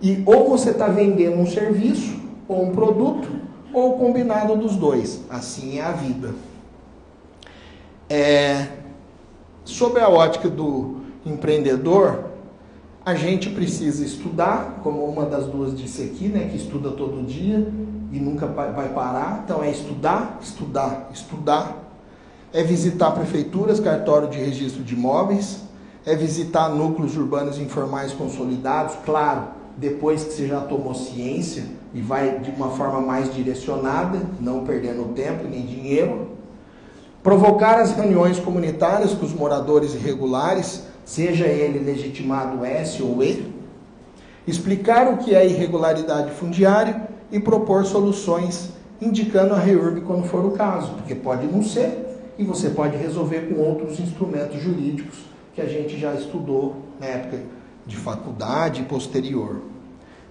E 0.00 0.22
ou 0.24 0.48
você 0.48 0.70
está 0.70 0.86
vendendo 0.88 1.38
um 1.38 1.46
serviço, 1.46 2.18
ou 2.46 2.64
um 2.64 2.72
produto, 2.72 3.28
ou 3.72 3.94
o 3.94 3.98
combinado 3.98 4.56
dos 4.56 4.76
dois. 4.76 5.20
Assim 5.28 5.78
é 5.78 5.84
a 5.84 5.92
vida. 5.92 6.34
É, 8.08 8.68
sob 9.64 10.00
a 10.00 10.08
ótica 10.08 10.48
do 10.48 10.96
empreendedor, 11.26 12.24
a 13.04 13.14
gente 13.14 13.50
precisa 13.50 14.04
estudar, 14.04 14.80
como 14.82 15.04
uma 15.04 15.24
das 15.26 15.46
duas 15.46 15.76
disse 15.76 16.02
aqui, 16.02 16.28
né, 16.28 16.48
que 16.50 16.56
estuda 16.56 16.90
todo 16.90 17.26
dia 17.26 17.66
e 18.12 18.18
nunca 18.18 18.46
vai 18.46 18.88
parar. 18.90 19.42
Então 19.44 19.62
é 19.62 19.70
estudar, 19.70 20.38
estudar, 20.42 21.10
estudar. 21.12 21.84
É 22.52 22.62
visitar 22.62 23.10
prefeituras, 23.10 23.78
cartório 23.78 24.28
de 24.28 24.38
registro 24.38 24.82
de 24.82 24.94
imóveis, 24.94 25.60
é 26.06 26.14
visitar 26.14 26.70
núcleos 26.70 27.14
urbanos 27.14 27.58
informais 27.58 28.12
consolidados, 28.12 28.94
claro, 29.04 29.48
depois 29.78 30.24
que 30.24 30.32
você 30.32 30.48
já 30.48 30.60
tomou 30.60 30.92
ciência 30.92 31.64
e 31.94 32.00
vai 32.00 32.40
de 32.40 32.50
uma 32.50 32.70
forma 32.70 33.00
mais 33.00 33.32
direcionada, 33.32 34.18
não 34.40 34.64
perdendo 34.64 35.14
tempo 35.14 35.46
nem 35.48 35.64
dinheiro. 35.64 36.32
Provocar 37.22 37.80
as 37.80 37.92
reuniões 37.92 38.40
comunitárias 38.40 39.14
com 39.14 39.24
os 39.24 39.32
moradores 39.32 39.94
irregulares, 39.94 40.84
seja 41.04 41.46
ele 41.46 41.78
legitimado 41.78 42.64
S 42.64 43.00
ou 43.02 43.22
E. 43.22 43.52
Explicar 44.46 45.12
o 45.12 45.18
que 45.18 45.34
é 45.34 45.46
irregularidade 45.46 46.32
fundiária 46.32 47.08
e 47.30 47.38
propor 47.38 47.84
soluções, 47.84 48.70
indicando 49.00 49.54
a 49.54 49.58
REURB 49.58 50.00
quando 50.00 50.24
for 50.24 50.44
o 50.44 50.52
caso, 50.52 50.92
porque 50.94 51.14
pode 51.14 51.46
não 51.46 51.62
ser 51.62 52.06
e 52.36 52.42
você 52.42 52.70
pode 52.70 52.96
resolver 52.96 53.48
com 53.48 53.60
outros 53.60 54.00
instrumentos 54.00 54.60
jurídicos 54.60 55.18
que 55.54 55.60
a 55.60 55.66
gente 55.66 55.98
já 55.98 56.14
estudou 56.14 56.76
na 56.98 57.06
época 57.06 57.38
de 57.88 57.96
faculdade 57.96 58.82
posterior. 58.82 59.62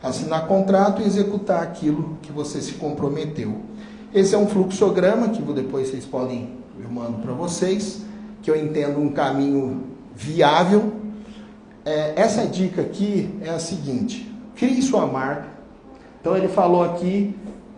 Assinar 0.01 0.47
contrato 0.47 1.01
e 1.01 1.05
executar 1.05 1.63
aquilo 1.63 2.17
que 2.21 2.31
você 2.31 2.61
se 2.61 2.73
comprometeu. 2.73 3.61
Esse 4.13 4.35
é 4.35 4.37
um 4.37 4.47
fluxograma 4.47 5.29
que 5.29 5.41
depois 5.41 5.89
vocês 5.89 6.05
podem, 6.05 6.51
eu 6.79 6.89
mando 6.89 7.17
para 7.17 7.33
vocês, 7.33 8.05
que 8.43 8.49
eu 8.49 8.55
entendo 8.55 8.99
um 8.99 9.09
caminho 9.09 9.87
viável. 10.15 10.93
É, 11.83 12.13
essa 12.15 12.45
dica 12.45 12.81
aqui 12.81 13.35
é 13.41 13.49
a 13.49 13.59
seguinte: 13.59 14.31
crie 14.55 14.81
sua 14.83 15.07
marca. 15.07 15.47
Então 16.21 16.37
ele 16.37 16.47
falou 16.47 16.83
aqui, 16.83 17.35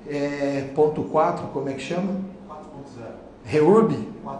é, 0.07 0.69
ponto 0.75 1.03
4, 1.03 1.47
como 1.47 1.69
é 1.69 1.73
que 1.73 1.81
chama? 1.81 2.15
4.0. 2.49 3.03
Reurb? 3.45 3.93
4.0. 4.25 4.39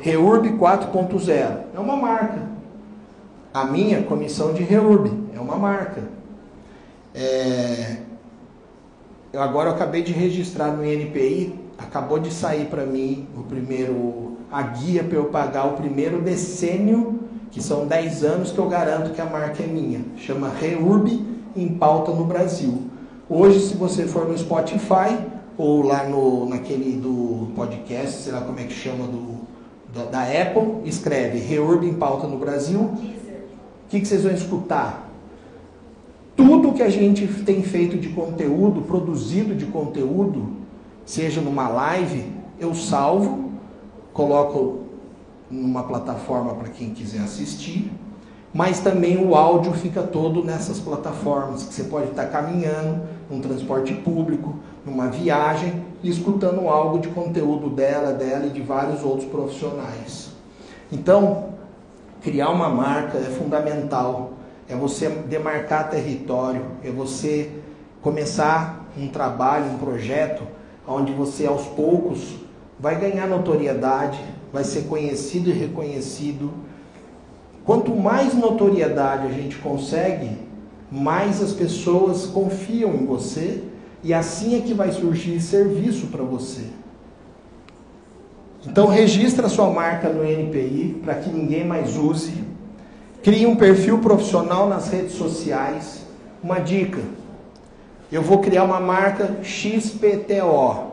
Reurb 0.00 0.48
4.0. 0.52 1.58
É 1.74 1.78
uma 1.78 1.96
marca. 1.96 2.57
A 3.52 3.64
minha 3.64 4.02
comissão 4.02 4.52
de 4.52 4.62
REURB 4.62 5.10
é 5.34 5.40
uma 5.40 5.56
marca. 5.56 6.02
É, 7.14 7.96
eu 9.32 9.40
agora 9.40 9.70
eu 9.70 9.74
acabei 9.74 10.02
de 10.02 10.12
registrar 10.12 10.68
no 10.68 10.84
INPI, 10.84 11.58
acabou 11.78 12.18
de 12.18 12.30
sair 12.30 12.66
para 12.66 12.84
mim 12.84 13.26
o 13.36 13.42
primeiro 13.42 14.36
a 14.50 14.62
guia 14.62 15.02
para 15.02 15.16
eu 15.16 15.26
pagar 15.26 15.66
o 15.66 15.72
primeiro 15.72 16.20
decênio, 16.20 17.20
que 17.50 17.62
são 17.62 17.86
10 17.86 18.24
anos 18.24 18.52
que 18.52 18.58
eu 18.58 18.68
garanto 18.68 19.12
que 19.12 19.20
a 19.20 19.26
marca 19.26 19.62
é 19.62 19.66
minha. 19.66 20.00
Chama 20.18 20.50
REURB 20.50 21.22
em 21.56 21.68
pauta 21.68 22.12
no 22.12 22.24
Brasil. 22.24 22.82
Hoje, 23.28 23.60
se 23.60 23.76
você 23.76 24.06
for 24.06 24.28
no 24.28 24.36
Spotify 24.36 25.18
ou 25.56 25.82
lá 25.82 26.04
no 26.04 26.46
naquele 26.46 26.96
do 26.96 27.48
podcast, 27.56 28.22
sei 28.22 28.32
lá 28.32 28.42
como 28.42 28.60
é 28.60 28.64
que 28.64 28.74
chama 28.74 29.06
do 29.06 29.38
da, 29.92 30.04
da 30.04 30.22
Apple, 30.22 30.86
escreve 30.86 31.38
REURB 31.38 31.84
em 31.84 31.94
pauta 31.94 32.26
no 32.26 32.38
Brasil 32.38 32.90
o 33.88 33.90
que, 33.90 34.00
que 34.00 34.06
vocês 34.06 34.22
vão 34.22 34.32
escutar? 34.32 35.08
Tudo 36.36 36.74
que 36.74 36.82
a 36.82 36.90
gente 36.90 37.26
tem 37.42 37.62
feito 37.62 37.96
de 37.96 38.10
conteúdo, 38.10 38.82
produzido 38.82 39.54
de 39.54 39.64
conteúdo, 39.64 40.46
seja 41.06 41.40
numa 41.40 41.68
live, 41.68 42.30
eu 42.60 42.74
salvo, 42.74 43.50
coloco 44.12 44.80
numa 45.50 45.84
plataforma 45.84 46.52
para 46.54 46.68
quem 46.68 46.90
quiser 46.90 47.20
assistir, 47.20 47.90
mas 48.52 48.78
também 48.78 49.24
o 49.24 49.34
áudio 49.34 49.72
fica 49.72 50.02
todo 50.02 50.44
nessas 50.44 50.78
plataformas, 50.78 51.62
que 51.62 51.72
você 51.72 51.84
pode 51.84 52.08
estar 52.08 52.26
caminhando, 52.26 53.00
num 53.30 53.40
transporte 53.40 53.94
público, 53.94 54.54
numa 54.84 55.08
viagem, 55.08 55.82
escutando 56.04 56.68
algo 56.68 56.98
de 56.98 57.08
conteúdo 57.08 57.70
dela, 57.70 58.12
dela 58.12 58.48
e 58.48 58.50
de 58.50 58.60
vários 58.60 59.02
outros 59.02 59.26
profissionais. 59.30 60.28
Então, 60.92 61.56
Criar 62.22 62.50
uma 62.50 62.68
marca 62.68 63.18
é 63.18 63.30
fundamental. 63.38 64.32
É 64.68 64.74
você 64.74 65.08
demarcar 65.08 65.88
território, 65.88 66.62
é 66.84 66.90
você 66.90 67.50
começar 68.02 68.86
um 68.98 69.08
trabalho, 69.08 69.72
um 69.72 69.78
projeto, 69.78 70.42
onde 70.86 71.12
você 71.12 71.46
aos 71.46 71.64
poucos 71.66 72.36
vai 72.78 72.98
ganhar 72.98 73.26
notoriedade, 73.26 74.20
vai 74.52 74.64
ser 74.64 74.82
conhecido 74.82 75.50
e 75.50 75.52
reconhecido. 75.52 76.52
Quanto 77.64 77.94
mais 77.94 78.34
notoriedade 78.34 79.26
a 79.26 79.30
gente 79.30 79.56
consegue, 79.56 80.30
mais 80.90 81.42
as 81.42 81.52
pessoas 81.52 82.26
confiam 82.26 82.94
em 82.94 83.04
você 83.04 83.64
e 84.02 84.14
assim 84.14 84.56
é 84.56 84.60
que 84.60 84.72
vai 84.72 84.92
surgir 84.92 85.40
serviço 85.40 86.06
para 86.06 86.22
você. 86.22 86.62
Então 88.66 88.86
registra 88.86 89.48
sua 89.48 89.70
marca 89.70 90.08
no 90.08 90.24
NPI 90.24 91.00
para 91.04 91.14
que 91.14 91.30
ninguém 91.30 91.64
mais 91.64 91.96
use. 91.96 92.32
Crie 93.22 93.46
um 93.46 93.56
perfil 93.56 93.98
profissional 93.98 94.68
nas 94.68 94.88
redes 94.88 95.12
sociais. 95.12 96.06
Uma 96.42 96.58
dica: 96.58 97.00
eu 98.10 98.22
vou 98.22 98.38
criar 98.38 98.64
uma 98.64 98.80
marca 98.80 99.38
XPTO. 99.42 100.88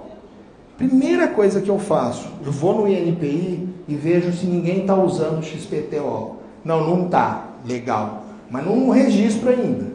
Primeira 0.77 1.29
coisa 1.29 1.61
que 1.61 1.69
eu 1.69 1.79
faço, 1.79 2.27
eu 2.45 2.51
vou 2.51 2.81
no 2.81 2.87
INPI 2.87 3.69
e 3.87 3.95
vejo 3.95 4.33
se 4.33 4.45
ninguém 4.45 4.81
está 4.81 4.95
usando 4.95 5.43
XPTO. 5.43 6.35
Não, 6.63 6.85
não 6.85 7.05
está. 7.05 7.51
Legal. 7.65 8.23
Mas 8.49 8.65
não 8.65 8.89
registro 8.89 9.49
ainda. 9.49 9.87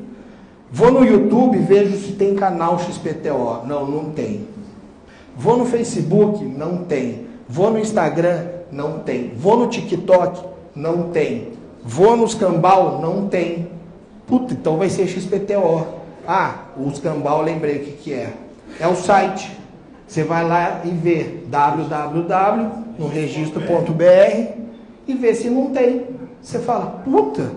Vou 0.73 0.91
no 0.91 1.05
YouTube 1.05 1.59
e 1.59 1.61
vejo 1.61 1.97
se 1.97 2.13
tem 2.13 2.35
canal 2.35 2.79
XPTO. 2.79 3.67
Não, 3.67 3.87
não 3.87 4.11
tem. 4.11 4.47
Vou 5.37 5.57
no 5.57 5.67
Facebook, 5.67 6.45
não 6.45 6.85
tem. 6.85 7.30
Vou 7.51 7.69
no 7.69 7.81
Instagram, 7.81 8.47
não 8.71 9.01
tem. 9.01 9.33
Vou 9.37 9.57
no 9.57 9.67
TikTok, 9.67 10.41
não 10.73 11.11
tem. 11.11 11.49
Vou 11.83 12.17
nos 12.17 12.33
Cambal, 12.33 13.01
não 13.01 13.27
tem. 13.27 13.69
Puta, 14.25 14.55
então 14.55 14.77
vai 14.77 14.89
ser 14.89 15.09
XPTO. 15.09 15.85
Ah, 16.25 16.67
o 16.77 16.89
Scambau, 16.95 17.43
lembrei 17.43 17.79
o 17.79 17.81
que, 17.81 17.91
que 17.91 18.13
é. 18.13 18.33
É 18.79 18.87
o 18.87 18.95
site. 18.95 19.51
Você 20.07 20.23
vai 20.23 20.47
lá 20.47 20.83
e 20.85 20.91
vê 20.91 21.41
www 21.49 22.71
no 22.97 23.09
registro.br 23.09 24.53
e 25.09 25.15
vê 25.15 25.35
se 25.35 25.51
não 25.51 25.71
tem. 25.71 26.07
Você 26.41 26.61
fala, 26.61 27.03
puta, 27.05 27.51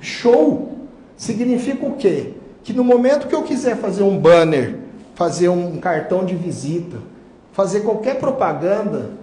show! 0.00 0.72
Significa 1.16 1.86
o 1.86 1.92
quê? 1.92 2.32
Que 2.64 2.72
no 2.72 2.82
momento 2.82 3.28
que 3.28 3.34
eu 3.34 3.44
quiser 3.44 3.76
fazer 3.76 4.02
um 4.02 4.18
banner, 4.18 4.76
fazer 5.14 5.48
um 5.48 5.76
cartão 5.76 6.24
de 6.24 6.34
visita, 6.34 6.96
fazer 7.52 7.80
qualquer 7.82 8.18
propaganda, 8.18 9.19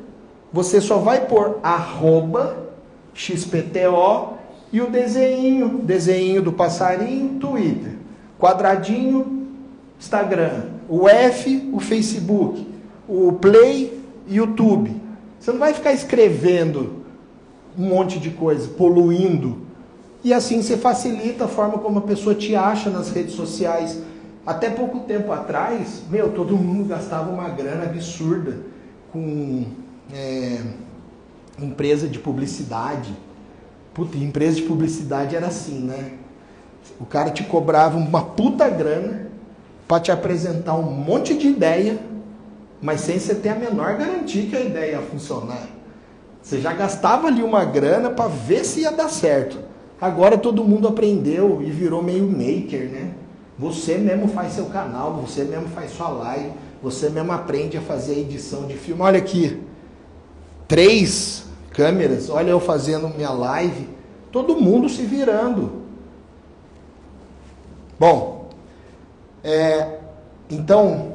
você 0.52 0.80
só 0.80 0.98
vai 0.98 1.26
pôr 1.26 1.60
arroba 1.62 2.58
XPTO 3.14 4.38
e 4.72 4.82
o 4.82 4.90
desenho, 4.90 5.80
desenho 5.80 6.42
do 6.42 6.52
passarinho, 6.52 7.40
Twitter, 7.40 7.94
quadradinho, 8.40 9.48
Instagram, 10.00 10.64
o 10.88 11.08
F, 11.08 11.70
o 11.74 11.80
Facebook, 11.80 12.68
o 13.08 13.34
Play, 13.34 14.02
YouTube. 14.28 14.96
Você 15.40 15.52
não 15.52 15.60
vai 15.60 15.74
ficar 15.74 15.94
escrevendo 15.94 17.04
um 17.78 17.88
monte 17.88 18.20
de 18.20 18.32
coisa, 18.32 18.68
poluindo. 18.70 19.58
E 20.24 20.34
assim 20.34 20.62
você 20.62 20.78
facilita 20.78 21.46
a 21.46 21.48
forma 21.48 21.78
como 21.78 22.00
a 22.00 22.02
pessoa 22.02 22.36
te 22.36 22.56
acha 22.56 22.90
nas 22.90 23.10
redes 23.10 23.34
sociais. 23.34 24.02
Até 24.46 24.70
pouco 24.70 25.00
tempo 25.00 25.32
atrás, 25.32 26.02
meu, 26.10 26.32
todo 26.32 26.58
mundo 26.58 26.88
gastava 26.88 27.30
uma 27.32 27.50
grana 27.50 27.84
absurda 27.84 28.58
com 29.12 29.66
é, 30.14 30.62
empresa 31.60 32.08
de 32.08 32.20
publicidade. 32.20 33.14
Puta, 33.94 34.18
empresa 34.18 34.58
de 34.58 34.64
publicidade 34.64 35.36
era 35.36 35.48
assim, 35.48 35.80
né? 35.80 36.14
O 37.00 37.06
cara 37.06 37.30
te 37.32 37.44
cobrava 37.44 37.98
uma 37.98 38.22
puta 38.22 38.70
grana 38.70 39.28
para 39.88 40.02
te 40.02 40.12
apresentar 40.12 40.76
um 40.76 40.92
monte 40.92 41.36
de 41.36 41.48
ideia, 41.48 42.00
mas 42.82 43.02
sem 43.02 43.20
você 43.20 43.34
ter 43.36 43.50
a 43.50 43.56
menor 43.56 43.98
garantia 43.98 44.46
que 44.46 44.56
a 44.56 44.62
ideia 44.62 44.92
ia 44.94 45.02
funcionar. 45.02 45.68
Você 46.42 46.62
já 46.62 46.74
gastava 46.74 47.28
ali 47.28 47.44
uma 47.44 47.66
grana 47.66 48.10
para 48.10 48.30
ver 48.30 48.64
se 48.64 48.82
ia 48.82 48.92
dar 48.92 49.10
certo. 49.10 49.60
Agora 50.00 50.38
todo 50.38 50.64
mundo 50.64 50.88
aprendeu 50.88 51.62
e 51.62 51.72
virou 51.72 52.04
meio 52.04 52.24
maker, 52.26 52.90
né? 52.90 53.12
Você 53.58 53.98
mesmo 53.98 54.28
faz 54.28 54.54
seu 54.54 54.66
canal, 54.66 55.14
você 55.16 55.44
mesmo 55.44 55.68
faz 55.70 55.92
sua 55.92 56.10
live, 56.10 56.52
você 56.82 57.10
mesmo 57.10 57.32
aprende 57.32 57.78
a 57.78 57.82
fazer 57.82 58.20
edição 58.20 58.68
de 58.68 58.76
filme. 58.76 59.02
Olha 59.02 59.18
aqui, 59.18 59.60
três 60.68 61.46
câmeras, 61.72 62.30
olha 62.30 62.50
eu 62.50 62.60
fazendo 62.60 63.10
minha 63.10 63.32
live, 63.32 63.88
todo 64.32 64.60
mundo 64.60 64.90
se 64.90 65.04
virando. 65.04 65.84
Bom, 68.00 68.50
é, 69.44 70.00
então, 70.50 71.14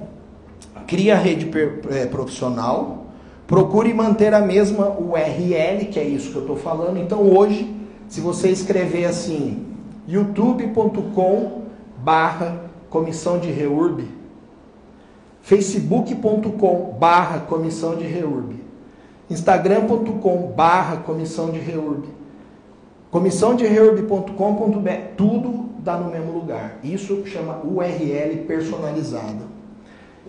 cria 0.86 1.14
a 1.14 1.18
rede 1.18 1.50
é, 1.90 2.06
profissional, 2.06 3.06
procure 3.46 3.92
manter 3.92 4.32
a 4.34 4.40
mesma 4.40 4.88
URL, 4.88 5.86
que 5.86 5.98
é 5.98 6.04
isso 6.04 6.30
que 6.30 6.36
eu 6.36 6.42
estou 6.42 6.56
falando. 6.56 6.98
Então, 6.98 7.20
hoje, 7.22 7.74
se 8.08 8.20
você 8.20 8.50
escrever 8.50 9.04
assim, 9.04 9.66
youtube.com 10.06 11.62
barra 11.98 12.70
comissão 12.90 13.38
de 13.38 13.50
reurb, 13.50 14.08
facebook.com 15.42 16.96
barra 16.98 17.40
comissão 17.40 17.96
de 17.96 18.04
reurb, 18.04 18.61
instagram.com 19.30 20.52
barra 20.54 20.98
comissão 20.98 21.50
de 21.50 21.58
reurb, 21.58 22.04
comissão 23.10 23.54
de 23.54 23.66
reurb.com.br, 23.66 24.90
tudo 25.16 25.70
dá 25.78 25.96
no 25.96 26.10
mesmo 26.10 26.32
lugar. 26.32 26.78
Isso 26.82 27.26
chama 27.26 27.60
URL 27.64 28.44
personalizada. 28.46 29.52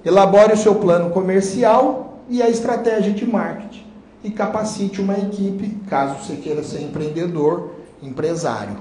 Elabore 0.04 0.54
o 0.54 0.58
seu 0.58 0.76
plano 0.76 1.12
comercial 1.12 2.20
e 2.28 2.42
a 2.42 2.50
estratégia 2.50 3.14
de 3.14 3.26
marketing 3.26 3.84
e 4.24 4.32
capacite 4.32 5.02
uma 5.02 5.18
equipe, 5.18 5.78
caso 5.90 6.24
você 6.24 6.38
queira 6.38 6.64
ser 6.64 6.82
empreendedor, 6.82 7.72
empresário. 8.02 8.78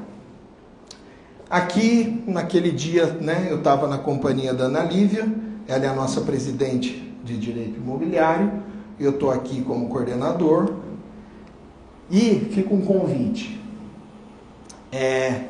Aqui, 1.50 2.22
naquele 2.26 2.70
dia, 2.70 3.06
né, 3.20 3.48
eu 3.50 3.58
estava 3.58 3.86
na 3.86 3.98
companhia 3.98 4.54
da 4.54 4.64
Ana 4.64 4.80
Lívia, 4.84 5.30
ela 5.68 5.84
é 5.84 5.88
a 5.88 5.94
nossa 5.94 6.22
presidente 6.22 7.12
de 7.24 7.36
Direito 7.36 7.76
Imobiliário, 7.76 8.50
eu 8.98 9.10
estou 9.10 9.30
aqui 9.30 9.62
como 9.62 9.88
coordenador, 9.88 10.74
e 12.10 12.48
fica 12.52 12.74
um 12.74 12.82
convite. 12.82 13.60
É, 14.90 15.44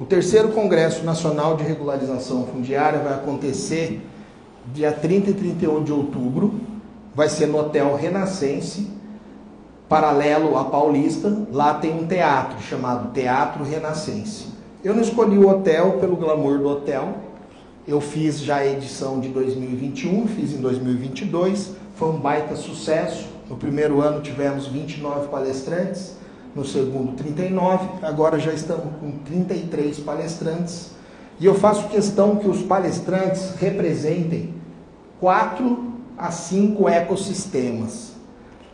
o 0.00 0.04
terceiro 0.04 0.48
Congresso 0.48 1.04
Nacional 1.04 1.56
de 1.56 1.62
Regularização 1.62 2.46
Fundiária 2.46 2.98
vai 2.98 3.14
acontecer 3.14 4.00
dia 4.72 4.92
30 4.92 5.30
e 5.30 5.34
31 5.34 5.84
de 5.84 5.92
outubro, 5.92 6.60
vai 7.14 7.28
ser 7.28 7.46
no 7.46 7.58
Hotel 7.58 7.94
Renascense, 7.96 8.90
paralelo 9.88 10.58
à 10.58 10.64
Paulista. 10.64 11.46
Lá 11.52 11.74
tem 11.74 11.92
um 11.92 12.06
teatro 12.06 12.60
chamado 12.60 13.12
Teatro 13.12 13.64
Renascense. 13.64 14.46
Eu 14.84 14.94
não 14.94 15.02
escolhi 15.02 15.38
o 15.38 15.48
hotel 15.48 15.98
pelo 16.00 16.16
glamour 16.16 16.58
do 16.58 16.68
hotel. 16.68 17.14
Eu 17.86 18.00
fiz 18.00 18.40
já 18.40 18.56
a 18.56 18.66
edição 18.66 19.18
de 19.18 19.28
2021, 19.28 20.26
fiz 20.28 20.52
em 20.52 20.60
2022, 20.60 21.72
foi 21.98 22.08
um 22.10 22.18
baita 22.18 22.54
sucesso. 22.54 23.26
No 23.50 23.56
primeiro 23.56 24.00
ano 24.00 24.20
tivemos 24.20 24.68
29 24.68 25.28
palestrantes, 25.28 26.16
no 26.54 26.64
segundo 26.64 27.12
39, 27.16 27.88
agora 28.02 28.38
já 28.38 28.52
estamos 28.52 28.86
com 29.00 29.10
33 29.24 29.98
palestrantes. 30.00 30.92
E 31.40 31.46
eu 31.46 31.54
faço 31.54 31.88
questão 31.88 32.36
que 32.36 32.48
os 32.48 32.62
palestrantes 32.62 33.54
representem 33.58 34.54
quatro 35.20 35.92
a 36.16 36.30
cinco 36.30 36.88
ecossistemas. 36.88 38.12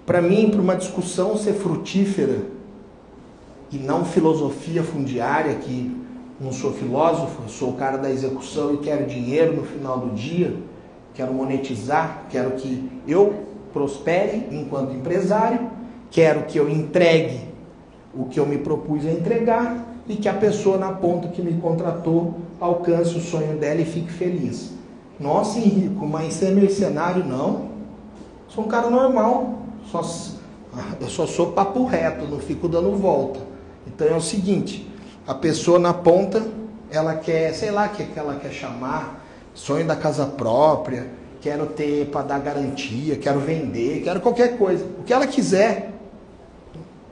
Para 0.04 0.20
mim, 0.20 0.50
para 0.50 0.60
uma 0.60 0.76
discussão 0.76 1.36
ser 1.36 1.54
frutífera 1.54 2.42
e 3.70 3.78
não 3.78 4.04
filosofia 4.04 4.82
fundiária, 4.82 5.54
que 5.54 5.96
não 6.38 6.52
sou 6.52 6.72
filósofo, 6.72 7.48
sou 7.48 7.70
o 7.70 7.74
cara 7.74 7.96
da 7.96 8.10
execução 8.10 8.74
e 8.74 8.78
quero 8.78 9.06
dinheiro 9.06 9.56
no 9.56 9.62
final 9.62 9.98
do 9.98 10.14
dia, 10.14 10.54
quero 11.14 11.32
monetizar, 11.32 12.24
quero 12.28 12.52
que 12.52 12.90
eu 13.06 13.44
prospere 13.72 14.48
enquanto 14.50 14.94
empresário, 14.94 15.70
quero 16.10 16.42
que 16.42 16.58
eu 16.58 16.68
entregue 16.68 17.40
o 18.12 18.26
que 18.26 18.38
eu 18.38 18.46
me 18.46 18.58
propus 18.58 19.06
a 19.06 19.10
entregar 19.10 19.84
e 20.06 20.16
que 20.16 20.28
a 20.28 20.34
pessoa 20.34 20.76
na 20.76 20.92
ponta 20.92 21.28
que 21.28 21.40
me 21.40 21.60
contratou 21.60 22.34
alcance 22.60 23.16
o 23.16 23.20
sonho 23.20 23.56
dela 23.56 23.80
e 23.80 23.84
fique 23.84 24.12
feliz. 24.12 24.72
Nossa, 25.18 25.58
Henrico, 25.58 26.06
mas 26.06 26.34
ser 26.34 26.50
mercenário 26.52 27.24
não. 27.24 27.68
Sou 28.48 28.64
um 28.64 28.68
cara 28.68 28.90
normal. 28.90 29.60
Só, 29.90 30.02
eu 31.00 31.08
só 31.08 31.26
sou 31.26 31.52
papo 31.52 31.84
reto, 31.84 32.26
não 32.26 32.38
fico 32.38 32.68
dando 32.68 32.94
volta. 32.96 33.40
Então 33.86 34.06
é 34.06 34.14
o 34.14 34.20
seguinte, 34.20 34.88
a 35.26 35.34
pessoa 35.34 35.78
na 35.78 35.94
ponta, 35.94 36.42
ela 36.90 37.14
quer, 37.14 37.52
sei 37.54 37.70
lá, 37.70 37.88
que 37.88 38.06
ela 38.16 38.36
quer 38.36 38.50
chamar, 38.50 39.23
sonho 39.54 39.86
da 39.86 39.96
casa 39.96 40.26
própria, 40.26 41.08
quero 41.40 41.66
ter 41.66 42.06
para 42.06 42.22
dar 42.22 42.40
garantia, 42.40 43.16
quero 43.16 43.40
vender, 43.40 44.02
quero 44.02 44.20
qualquer 44.20 44.58
coisa. 44.58 44.84
O 44.98 45.04
que 45.04 45.12
ela 45.12 45.26
quiser, 45.26 45.92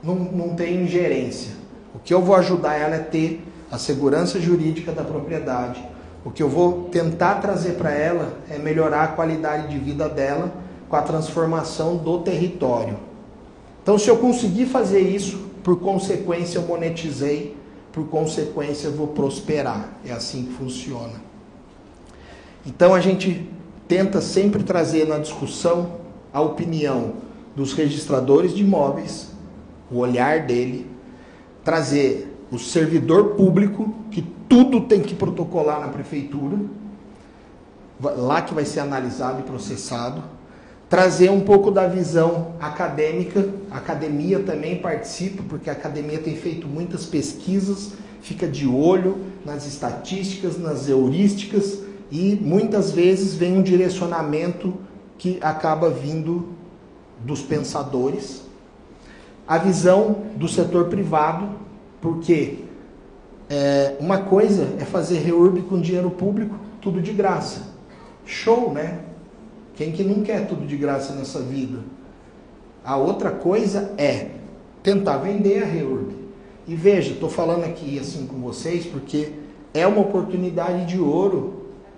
não, 0.03 0.15
não 0.15 0.55
tem 0.55 0.83
ingerência. 0.83 1.51
O 1.95 1.99
que 1.99 2.13
eu 2.13 2.21
vou 2.21 2.35
ajudar 2.35 2.75
ela 2.75 2.95
é 2.95 2.99
ter 2.99 3.43
a 3.71 3.77
segurança 3.77 4.39
jurídica 4.39 4.91
da 4.91 5.03
propriedade, 5.03 5.83
o 6.25 6.31
que 6.31 6.41
eu 6.41 6.47
vou 6.47 6.89
tentar 6.89 7.35
trazer 7.35 7.73
para 7.73 7.91
ela 7.91 8.37
é 8.49 8.57
melhorar 8.57 9.03
a 9.03 9.07
qualidade 9.07 9.67
de 9.67 9.77
vida 9.77 10.07
dela 10.07 10.53
com 10.87 10.95
a 10.95 11.01
transformação 11.01 11.97
do 11.97 12.19
território. 12.19 12.97
Então, 13.81 13.97
se 13.97 14.09
eu 14.09 14.17
conseguir 14.17 14.67
fazer 14.67 15.01
isso, 15.01 15.37
por 15.63 15.79
consequência 15.79 16.59
eu 16.59 16.63
monetizei, 16.63 17.57
por 17.91 18.07
consequência 18.07 18.87
eu 18.87 18.93
vou 18.93 19.07
prosperar. 19.07 19.89
É 20.05 20.11
assim 20.11 20.45
que 20.45 20.53
funciona. 20.53 21.32
Então, 22.65 22.93
a 22.93 23.01
gente 23.01 23.49
tenta 23.87 24.21
sempre 24.21 24.63
trazer 24.63 25.07
na 25.07 25.17
discussão 25.17 25.97
a 26.33 26.41
opinião 26.41 27.13
dos 27.55 27.73
registradores 27.73 28.53
de 28.53 28.63
imóveis, 28.63 29.31
o 29.91 29.97
olhar 29.97 30.45
dele, 30.45 30.87
trazer 31.63 32.33
o 32.51 32.57
servidor 32.57 33.35
público, 33.35 33.93
que 34.11 34.21
tudo 34.47 34.81
tem 34.81 35.01
que 35.01 35.13
protocolar 35.13 35.79
na 35.79 35.89
prefeitura, 35.89 36.57
lá 37.99 38.41
que 38.41 38.53
vai 38.53 38.65
ser 38.65 38.79
analisado 38.79 39.41
e 39.41 39.43
processado, 39.43 40.23
trazer 40.89 41.31
um 41.31 41.41
pouco 41.41 41.71
da 41.71 41.87
visão 41.87 42.53
acadêmica, 42.59 43.49
a 43.71 43.77
academia 43.77 44.39
também 44.39 44.77
participa, 44.77 45.43
porque 45.49 45.69
a 45.69 45.73
academia 45.73 46.19
tem 46.19 46.35
feito 46.35 46.67
muitas 46.67 47.05
pesquisas, 47.05 47.93
fica 48.21 48.47
de 48.47 48.67
olho 48.67 49.17
nas 49.45 49.65
estatísticas, 49.65 50.57
nas 50.57 50.87
heurísticas, 50.87 51.79
e 52.13 52.35
muitas 52.39 52.91
vezes 52.91 53.33
vem 53.33 53.57
um 53.57 53.63
direcionamento 53.63 54.75
que 55.17 55.39
acaba 55.41 55.89
vindo 55.89 56.49
dos 57.25 57.41
pensadores. 57.41 58.43
A 59.47 59.57
visão 59.57 60.17
do 60.35 60.47
setor 60.47 60.89
privado, 60.89 61.49
porque 61.99 62.59
é, 63.49 63.95
uma 63.99 64.19
coisa 64.19 64.75
é 64.79 64.85
fazer 64.85 65.21
reurb 65.21 65.63
com 65.63 65.81
dinheiro 65.81 66.11
público, 66.11 66.55
tudo 66.79 67.01
de 67.01 67.11
graça. 67.11 67.73
Show, 68.23 68.71
né? 68.71 68.99
Quem 69.73 69.91
que 69.91 70.03
não 70.03 70.21
quer 70.21 70.45
tudo 70.45 70.67
de 70.67 70.77
graça 70.77 71.13
nessa 71.15 71.39
vida? 71.39 71.79
A 72.85 72.95
outra 72.95 73.31
coisa 73.31 73.91
é 73.97 74.27
tentar 74.83 75.17
vender 75.17 75.63
a 75.63 75.65
Reurb. 75.65 76.13
E 76.67 76.75
veja, 76.75 77.13
estou 77.13 77.27
falando 77.27 77.63
aqui 77.63 77.97
assim 77.97 78.27
com 78.27 78.37
vocês 78.37 78.85
porque 78.85 79.31
é 79.73 79.87
uma 79.87 80.01
oportunidade 80.01 80.85
de 80.85 80.99
ouro 80.99 81.52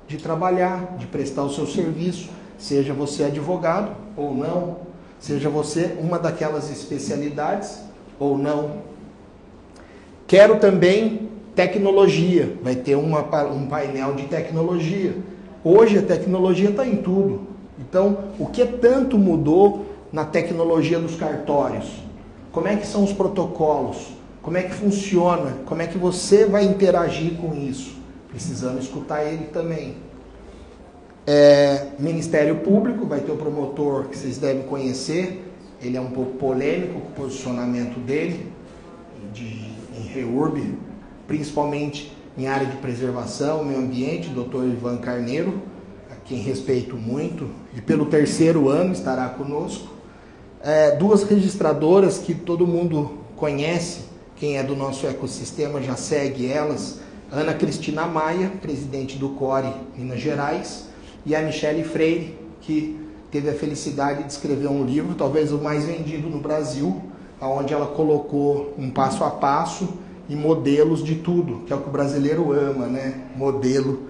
de 0.07 0.17
trabalhar, 0.17 0.97
de 0.97 1.07
prestar 1.07 1.43
o 1.43 1.53
seu 1.53 1.65
serviço, 1.65 2.29
seja 2.57 2.93
você 2.93 3.25
advogado 3.25 3.91
ou 4.15 4.35
não, 4.35 4.77
seja 5.19 5.49
você 5.49 5.97
uma 5.99 6.19
daquelas 6.19 6.69
especialidades 6.71 7.79
ou 8.19 8.37
não. 8.37 8.77
Quero 10.27 10.59
também 10.59 11.29
tecnologia, 11.55 12.57
vai 12.61 12.75
ter 12.75 12.95
uma, 12.95 13.21
um 13.45 13.67
painel 13.67 14.13
de 14.13 14.23
tecnologia. 14.23 15.15
Hoje 15.63 15.97
a 15.97 16.01
tecnologia 16.01 16.69
está 16.69 16.85
em 16.85 16.97
tudo. 16.97 17.47
Então, 17.79 18.17
o 18.39 18.45
que 18.45 18.65
tanto 18.65 19.17
mudou 19.17 19.85
na 20.11 20.25
tecnologia 20.25 20.99
dos 20.99 21.15
cartórios? 21.15 21.85
Como 22.51 22.67
é 22.67 22.75
que 22.75 22.87
são 22.87 23.03
os 23.03 23.11
protocolos? 23.11 24.13
Como 24.41 24.57
é 24.57 24.63
que 24.63 24.73
funciona? 24.73 25.57
Como 25.65 25.81
é 25.81 25.87
que 25.87 25.97
você 25.97 26.45
vai 26.45 26.63
interagir 26.63 27.33
com 27.33 27.55
isso? 27.55 27.95
Precisamos 28.35 28.83
escutar 28.83 29.23
ele 29.23 29.45
também. 29.45 29.95
É, 31.25 31.91
Ministério 31.97 32.57
Público, 32.57 33.05
vai 33.05 33.21
ter 33.21 33.31
o 33.31 33.37
promotor 33.37 34.09
que 34.09 34.17
vocês 34.17 34.37
devem 34.37 34.63
conhecer. 34.63 35.53
Ele 35.81 35.95
é 35.95 36.01
um 36.01 36.11
pouco 36.11 36.33
polêmico 36.33 36.99
com 36.99 37.07
o 37.07 37.11
posicionamento 37.11 37.97
dele 37.97 38.51
de, 39.33 39.71
em 39.97 40.01
REURB, 40.13 40.77
principalmente 41.25 42.13
em 42.37 42.45
área 42.45 42.67
de 42.67 42.75
preservação, 42.75 43.63
meio 43.63 43.79
ambiente, 43.79 44.27
doutor 44.27 44.65
Ivan 44.65 44.97
Carneiro, 44.97 45.61
a 46.11 46.15
quem 46.15 46.39
respeito 46.39 46.97
muito, 46.97 47.49
e 47.73 47.79
pelo 47.79 48.07
terceiro 48.07 48.67
ano 48.67 48.91
estará 48.91 49.29
conosco. 49.29 49.93
É, 50.61 50.93
duas 50.97 51.23
registradoras 51.23 52.17
que 52.17 52.35
todo 52.35 52.67
mundo 52.67 53.17
conhece, 53.37 54.01
quem 54.35 54.57
é 54.57 54.63
do 54.63 54.75
nosso 54.75 55.07
ecossistema 55.07 55.81
já 55.81 55.95
segue 55.95 56.51
elas. 56.51 57.04
Ana 57.31 57.53
Cristina 57.53 58.05
Maia, 58.05 58.51
presidente 58.61 59.17
do 59.17 59.29
CORE 59.29 59.73
Minas 59.97 60.19
Gerais, 60.19 60.89
e 61.25 61.35
a 61.35 61.41
Michele 61.41 61.83
Freire, 61.83 62.37
que 62.61 62.99
teve 63.31 63.49
a 63.49 63.53
felicidade 63.53 64.23
de 64.23 64.31
escrever 64.31 64.67
um 64.67 64.85
livro, 64.85 65.15
talvez 65.15 65.51
o 65.51 65.57
mais 65.57 65.83
vendido 65.85 66.29
no 66.29 66.39
Brasil, 66.39 67.01
onde 67.41 67.73
ela 67.73 67.87
colocou 67.87 68.73
um 68.77 68.89
passo 68.89 69.23
a 69.23 69.31
passo 69.31 69.89
e 70.29 70.35
modelos 70.35 71.03
de 71.03 71.15
tudo, 71.15 71.63
que 71.65 71.73
é 71.73 71.75
o 71.75 71.81
que 71.81 71.89
o 71.89 71.91
brasileiro 71.91 72.51
ama, 72.51 72.87
né? 72.87 73.25
Modelo. 73.35 74.09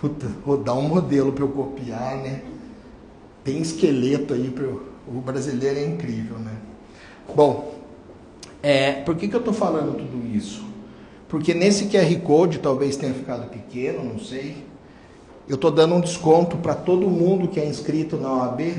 Puta, 0.00 0.26
vou 0.44 0.58
dar 0.58 0.74
um 0.74 0.88
modelo 0.88 1.32
para 1.32 1.44
eu 1.44 1.48
copiar, 1.48 2.18
né? 2.18 2.42
Tem 3.42 3.60
esqueleto 3.60 4.34
aí 4.34 4.50
para 4.50 4.66
o 4.66 5.20
brasileiro 5.20 5.78
é 5.78 5.86
incrível, 5.86 6.38
né? 6.38 6.52
Bom, 7.34 7.74
é, 8.62 8.92
por 8.92 9.16
que, 9.16 9.28
que 9.28 9.34
eu 9.34 9.40
estou 9.40 9.54
falando 9.54 9.96
tudo 9.96 10.26
isso? 10.34 10.73
Porque 11.28 11.54
nesse 11.54 11.86
QR 11.86 12.14
Code 12.20 12.58
talvez 12.58 12.96
tenha 12.96 13.14
ficado 13.14 13.48
pequeno, 13.48 14.04
não 14.04 14.18
sei. 14.18 14.56
Eu 15.48 15.56
estou 15.56 15.70
dando 15.70 15.94
um 15.94 16.00
desconto 16.00 16.56
para 16.56 16.74
todo 16.74 17.08
mundo 17.08 17.48
que 17.48 17.60
é 17.60 17.66
inscrito 17.66 18.16
na 18.16 18.32
OAB. 18.32 18.74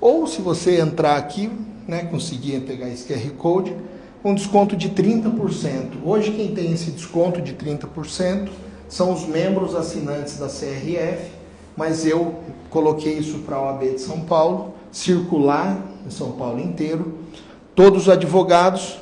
Ou 0.00 0.26
se 0.26 0.40
você 0.40 0.80
entrar 0.80 1.16
aqui, 1.16 1.50
né, 1.86 2.04
conseguir 2.04 2.60
pegar 2.60 2.88
esse 2.88 3.12
QR 3.12 3.30
Code, 3.36 3.74
um 4.24 4.34
desconto 4.34 4.76
de 4.76 4.90
30%. 4.90 5.98
Hoje 6.04 6.32
quem 6.32 6.54
tem 6.54 6.72
esse 6.72 6.90
desconto 6.90 7.40
de 7.40 7.54
30% 7.54 8.48
são 8.88 9.12
os 9.12 9.26
membros 9.26 9.74
assinantes 9.74 10.38
da 10.38 10.46
CRF, 10.46 11.30
mas 11.76 12.06
eu 12.06 12.34
coloquei 12.70 13.18
isso 13.18 13.38
para 13.40 13.56
a 13.56 13.62
OAB 13.62 13.94
de 13.94 14.00
São 14.00 14.20
Paulo, 14.20 14.74
circular 14.90 15.78
em 16.06 16.10
São 16.10 16.32
Paulo 16.32 16.60
inteiro 16.60 17.14
todos 17.74 18.02
os 18.02 18.08
advogados. 18.08 18.98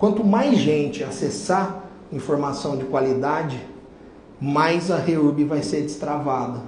Quanto 0.00 0.24
mais 0.24 0.56
gente 0.56 1.04
acessar 1.04 1.84
informação 2.10 2.74
de 2.74 2.84
qualidade, 2.86 3.60
mais 4.40 4.90
a 4.90 4.96
REURB 4.96 5.44
vai 5.44 5.62
ser 5.62 5.82
destravada. 5.82 6.62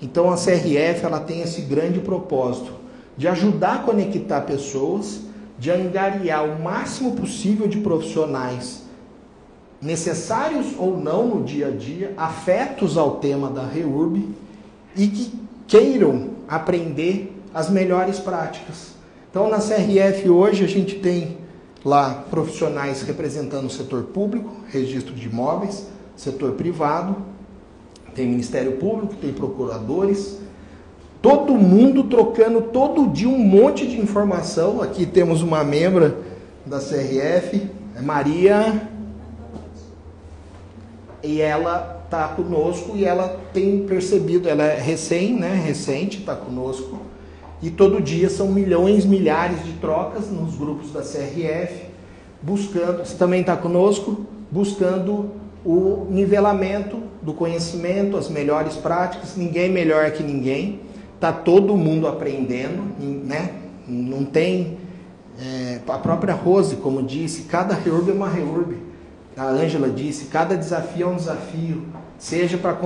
Então 0.00 0.30
a 0.30 0.36
CRF 0.36 1.04
ela 1.04 1.18
tem 1.18 1.40
esse 1.40 1.62
grande 1.62 1.98
propósito 1.98 2.70
de 3.16 3.26
ajudar 3.26 3.74
a 3.74 3.78
conectar 3.78 4.42
pessoas, 4.42 5.22
de 5.58 5.72
angariar 5.72 6.44
o 6.44 6.62
máximo 6.62 7.16
possível 7.16 7.66
de 7.66 7.78
profissionais 7.78 8.82
necessários 9.80 10.68
ou 10.78 10.96
não 10.96 11.26
no 11.26 11.42
dia 11.42 11.66
a 11.66 11.70
dia, 11.72 12.14
afetos 12.16 12.96
ao 12.96 13.16
tema 13.16 13.50
da 13.50 13.66
REURB 13.66 14.28
e 14.96 15.08
que 15.08 15.32
queiram 15.66 16.28
aprender 16.46 17.36
as 17.52 17.68
melhores 17.68 18.20
práticas. 18.20 18.92
Então, 19.28 19.50
na 19.50 19.58
CRF 19.58 20.30
hoje 20.30 20.64
a 20.64 20.68
gente 20.68 21.00
tem 21.00 21.41
lá 21.84 22.24
profissionais 22.30 23.02
representando 23.02 23.66
o 23.66 23.70
setor 23.70 24.04
público, 24.04 24.54
registro 24.68 25.14
de 25.14 25.28
imóveis, 25.28 25.86
setor 26.16 26.52
privado, 26.52 27.16
tem 28.14 28.28
Ministério 28.28 28.72
Público, 28.72 29.14
tem 29.14 29.32
procuradores, 29.32 30.38
todo 31.20 31.54
mundo 31.54 32.04
trocando 32.04 32.60
todo 32.62 33.08
dia 33.08 33.28
um 33.28 33.38
monte 33.38 33.86
de 33.86 33.98
informação. 33.98 34.82
Aqui 34.82 35.06
temos 35.06 35.42
uma 35.42 35.64
membra 35.64 36.16
da 36.66 36.78
CRF, 36.78 37.70
é 37.96 38.02
Maria, 38.02 38.88
e 41.22 41.40
ela 41.40 42.02
está 42.04 42.28
conosco 42.28 42.96
e 42.96 43.04
ela 43.04 43.40
tem 43.54 43.86
percebido, 43.86 44.48
ela 44.48 44.64
é 44.64 44.78
recém, 44.78 45.34
né, 45.34 45.54
recente, 45.54 46.18
está 46.18 46.36
conosco 46.36 47.00
e 47.62 47.70
todo 47.70 48.02
dia 48.02 48.28
são 48.28 48.48
milhões, 48.48 49.04
milhares 49.04 49.64
de 49.64 49.72
trocas 49.74 50.28
nos 50.28 50.56
grupos 50.56 50.90
da 50.92 51.00
CRF, 51.00 51.86
buscando, 52.42 52.98
você 52.98 53.16
também 53.16 53.40
está 53.40 53.56
conosco, 53.56 54.26
buscando 54.50 55.30
o 55.64 56.08
nivelamento 56.10 56.98
do 57.22 57.32
conhecimento, 57.32 58.16
as 58.16 58.28
melhores 58.28 58.74
práticas, 58.74 59.36
ninguém 59.36 59.70
melhor 59.70 60.10
que 60.10 60.24
ninguém, 60.24 60.80
está 61.14 61.32
todo 61.32 61.76
mundo 61.76 62.08
aprendendo, 62.08 62.82
né? 62.98 63.52
Não 63.86 64.24
tem. 64.24 64.78
É, 65.40 65.78
a 65.88 65.98
própria 65.98 66.34
Rose, 66.34 66.76
como 66.76 67.02
disse, 67.02 67.42
cada 67.42 67.74
reurb 67.74 68.10
é 68.10 68.12
uma 68.12 68.28
reurb. 68.28 68.76
A 69.36 69.46
Ângela 69.46 69.88
disse, 69.88 70.26
cada 70.26 70.56
desafio 70.56 71.06
é 71.06 71.10
um 71.10 71.16
desafio, 71.16 71.86
seja 72.18 72.58
para 72.58 72.76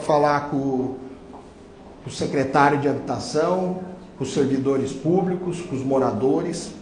falar 0.00 0.48
com 0.50 0.94
o 2.06 2.10
secretário 2.10 2.78
de 2.78 2.88
habitação, 2.88 3.80
com 4.16 4.24
os 4.24 4.32
servidores 4.32 4.92
públicos, 4.92 5.60
com 5.60 5.74
os 5.74 5.82
moradores. 5.82 6.72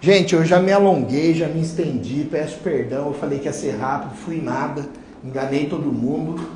Gente, 0.00 0.34
eu 0.34 0.44
já 0.44 0.60
me 0.60 0.72
alonguei, 0.72 1.34
já 1.34 1.48
me 1.48 1.62
estendi, 1.62 2.26
peço 2.30 2.58
perdão, 2.58 3.06
eu 3.06 3.14
falei 3.14 3.38
que 3.38 3.46
ia 3.46 3.52
ser 3.52 3.76
rápido, 3.76 4.14
fui 4.16 4.40
nada, 4.40 4.86
enganei 5.24 5.66
todo 5.66 5.92
mundo. 5.92 6.46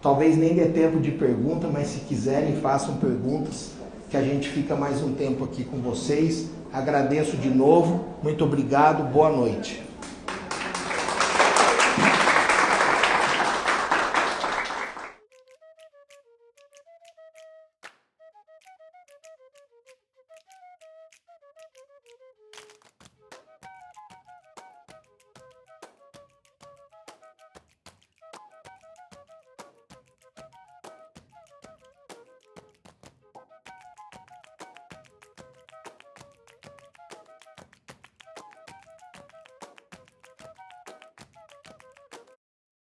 Talvez 0.00 0.36
nem 0.36 0.54
dê 0.54 0.66
tempo 0.66 1.00
de 1.00 1.10
pergunta, 1.10 1.66
mas 1.66 1.88
se 1.88 2.00
quiserem, 2.00 2.56
façam 2.56 2.96
perguntas, 2.96 3.72
que 4.08 4.16
a 4.16 4.22
gente 4.22 4.48
fica 4.48 4.76
mais 4.76 5.02
um 5.02 5.12
tempo 5.12 5.44
aqui 5.44 5.64
com 5.64 5.78
vocês. 5.78 6.46
Agradeço 6.72 7.36
de 7.36 7.48
novo, 7.48 8.04
muito 8.22 8.44
obrigado, 8.44 9.02
boa 9.12 9.30
noite. 9.30 9.87